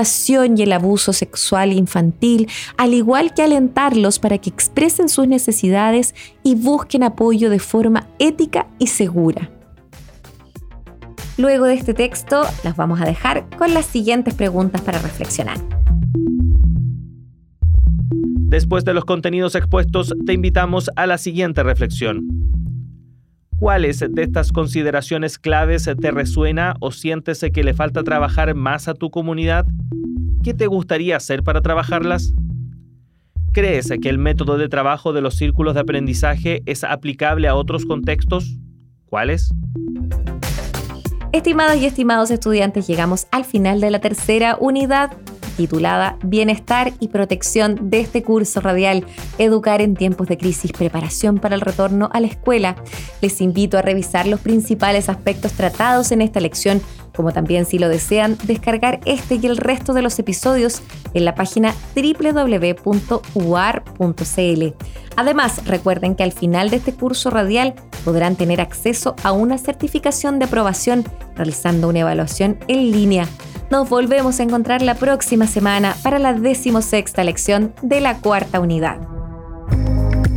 y 0.56 0.62
el 0.62 0.72
abuso 0.72 1.12
sexual 1.12 1.72
infantil, 1.72 2.48
al 2.76 2.92
igual 2.92 3.32
que 3.32 3.42
alentarlos 3.42 4.18
para 4.18 4.38
que 4.38 4.50
expresen 4.50 5.08
sus 5.08 5.26
necesidades 5.26 6.14
y 6.42 6.54
busquen 6.54 7.02
apoyo 7.02 7.48
de 7.48 7.58
forma 7.58 8.06
ética 8.18 8.66
y 8.78 8.88
segura. 8.88 9.50
Luego 11.38 11.64
de 11.64 11.74
este 11.74 11.94
texto, 11.94 12.42
las 12.62 12.76
vamos 12.76 13.00
a 13.00 13.04
dejar 13.04 13.48
con 13.56 13.72
las 13.72 13.86
siguientes 13.86 14.34
preguntas 14.34 14.80
para 14.82 14.98
reflexionar. 14.98 15.58
Después 18.48 18.84
de 18.84 18.94
los 18.94 19.04
contenidos 19.04 19.54
expuestos, 19.54 20.14
te 20.24 20.32
invitamos 20.32 20.90
a 20.96 21.06
la 21.06 21.18
siguiente 21.18 21.62
reflexión. 21.62 22.45
¿Cuáles 23.58 24.00
de 24.00 24.22
estas 24.22 24.52
consideraciones 24.52 25.38
claves 25.38 25.88
te 25.98 26.10
resuena 26.10 26.74
o 26.80 26.90
sientes 26.90 27.42
que 27.54 27.64
le 27.64 27.72
falta 27.72 28.02
trabajar 28.02 28.54
más 28.54 28.86
a 28.86 28.92
tu 28.92 29.10
comunidad? 29.10 29.64
¿Qué 30.44 30.52
te 30.52 30.66
gustaría 30.66 31.16
hacer 31.16 31.42
para 31.42 31.62
trabajarlas? 31.62 32.34
¿Crees 33.52 33.90
que 34.02 34.10
el 34.10 34.18
método 34.18 34.58
de 34.58 34.68
trabajo 34.68 35.14
de 35.14 35.22
los 35.22 35.36
círculos 35.36 35.72
de 35.72 35.80
aprendizaje 35.80 36.62
es 36.66 36.84
aplicable 36.84 37.48
a 37.48 37.54
otros 37.54 37.86
contextos? 37.86 38.58
¿Cuáles? 39.06 39.50
Estimadas 41.32 41.78
y 41.78 41.86
estimados 41.86 42.30
estudiantes, 42.30 42.86
llegamos 42.86 43.26
al 43.32 43.46
final 43.46 43.80
de 43.80 43.90
la 43.90 44.00
tercera 44.00 44.58
unidad 44.60 45.16
titulada 45.56 46.18
Bienestar 46.22 46.92
y 47.00 47.08
Protección 47.08 47.90
de 47.90 48.00
este 48.00 48.22
curso 48.22 48.60
radial 48.60 49.04
Educar 49.38 49.80
en 49.80 49.94
tiempos 49.94 50.28
de 50.28 50.38
crisis, 50.38 50.72
preparación 50.72 51.38
para 51.38 51.54
el 51.54 51.60
retorno 51.60 52.10
a 52.12 52.20
la 52.20 52.26
escuela. 52.26 52.76
Les 53.20 53.40
invito 53.40 53.78
a 53.78 53.82
revisar 53.82 54.26
los 54.26 54.40
principales 54.40 55.08
aspectos 55.08 55.52
tratados 55.52 56.12
en 56.12 56.20
esta 56.22 56.40
lección, 56.40 56.80
como 57.14 57.32
también 57.32 57.64
si 57.64 57.78
lo 57.78 57.88
desean 57.88 58.36
descargar 58.44 59.00
este 59.04 59.36
y 59.36 59.46
el 59.46 59.56
resto 59.56 59.94
de 59.94 60.02
los 60.02 60.18
episodios 60.18 60.82
en 61.14 61.24
la 61.24 61.34
página 61.34 61.74
www.uar.cl. 61.94 62.84
Además, 65.16 65.64
recuerden 65.64 66.14
que 66.14 66.22
al 66.22 66.32
final 66.32 66.68
de 66.68 66.76
este 66.76 66.92
curso 66.92 67.30
radial 67.30 67.74
podrán 68.04 68.36
tener 68.36 68.60
acceso 68.60 69.16
a 69.22 69.32
una 69.32 69.56
certificación 69.56 70.38
de 70.38 70.44
aprobación 70.44 71.04
realizando 71.34 71.88
una 71.88 72.00
evaluación 72.00 72.58
en 72.68 72.90
línea 72.92 73.26
nos 73.70 73.88
volvemos 73.88 74.40
a 74.40 74.42
encontrar 74.42 74.82
la 74.82 74.94
próxima 74.94 75.46
semana 75.46 75.94
para 76.02 76.18
la 76.18 76.32
decimosexta 76.32 77.24
lección 77.24 77.72
de 77.82 78.00
la 78.00 78.18
cuarta 78.18 78.60
unidad. 78.60 78.98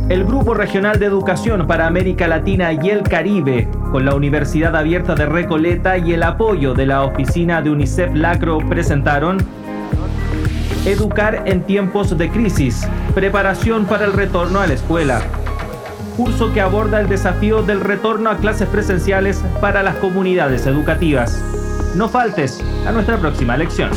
El 0.08 0.24
Grupo 0.24 0.54
Regional 0.54 0.98
de 0.98 1.06
Educación 1.06 1.68
para 1.68 1.86
América 1.86 2.26
Latina 2.26 2.72
y 2.72 2.90
el 2.90 3.02
Caribe, 3.02 3.68
con 3.92 4.04
la 4.04 4.16
Universidad 4.16 4.74
Abierta 4.74 5.14
de 5.14 5.26
Recoleta 5.26 5.98
y 5.98 6.12
el 6.14 6.24
apoyo 6.24 6.74
de 6.74 6.86
la 6.86 7.04
oficina 7.04 7.62
de 7.62 7.70
UNICEF 7.70 8.14
Lacro, 8.14 8.58
presentaron 8.58 9.38
Educar 10.86 11.42
en 11.44 11.62
tiempos 11.62 12.16
de 12.16 12.30
crisis, 12.30 12.88
preparación 13.14 13.84
para 13.84 14.06
el 14.06 14.14
retorno 14.14 14.60
a 14.60 14.66
la 14.66 14.72
escuela. 14.72 15.20
Curso 16.16 16.54
que 16.54 16.62
aborda 16.62 17.00
el 17.00 17.08
desafío 17.08 17.62
del 17.62 17.80
retorno 17.80 18.30
a 18.30 18.38
clases 18.38 18.66
presenciales 18.66 19.42
para 19.60 19.82
las 19.82 19.96
comunidades 19.96 20.66
educativas. 20.66 21.59
No 21.94 22.08
faltes 22.08 22.60
a 22.86 22.92
nuestra 22.92 23.18
próxima 23.18 23.56
lección. 23.56 23.90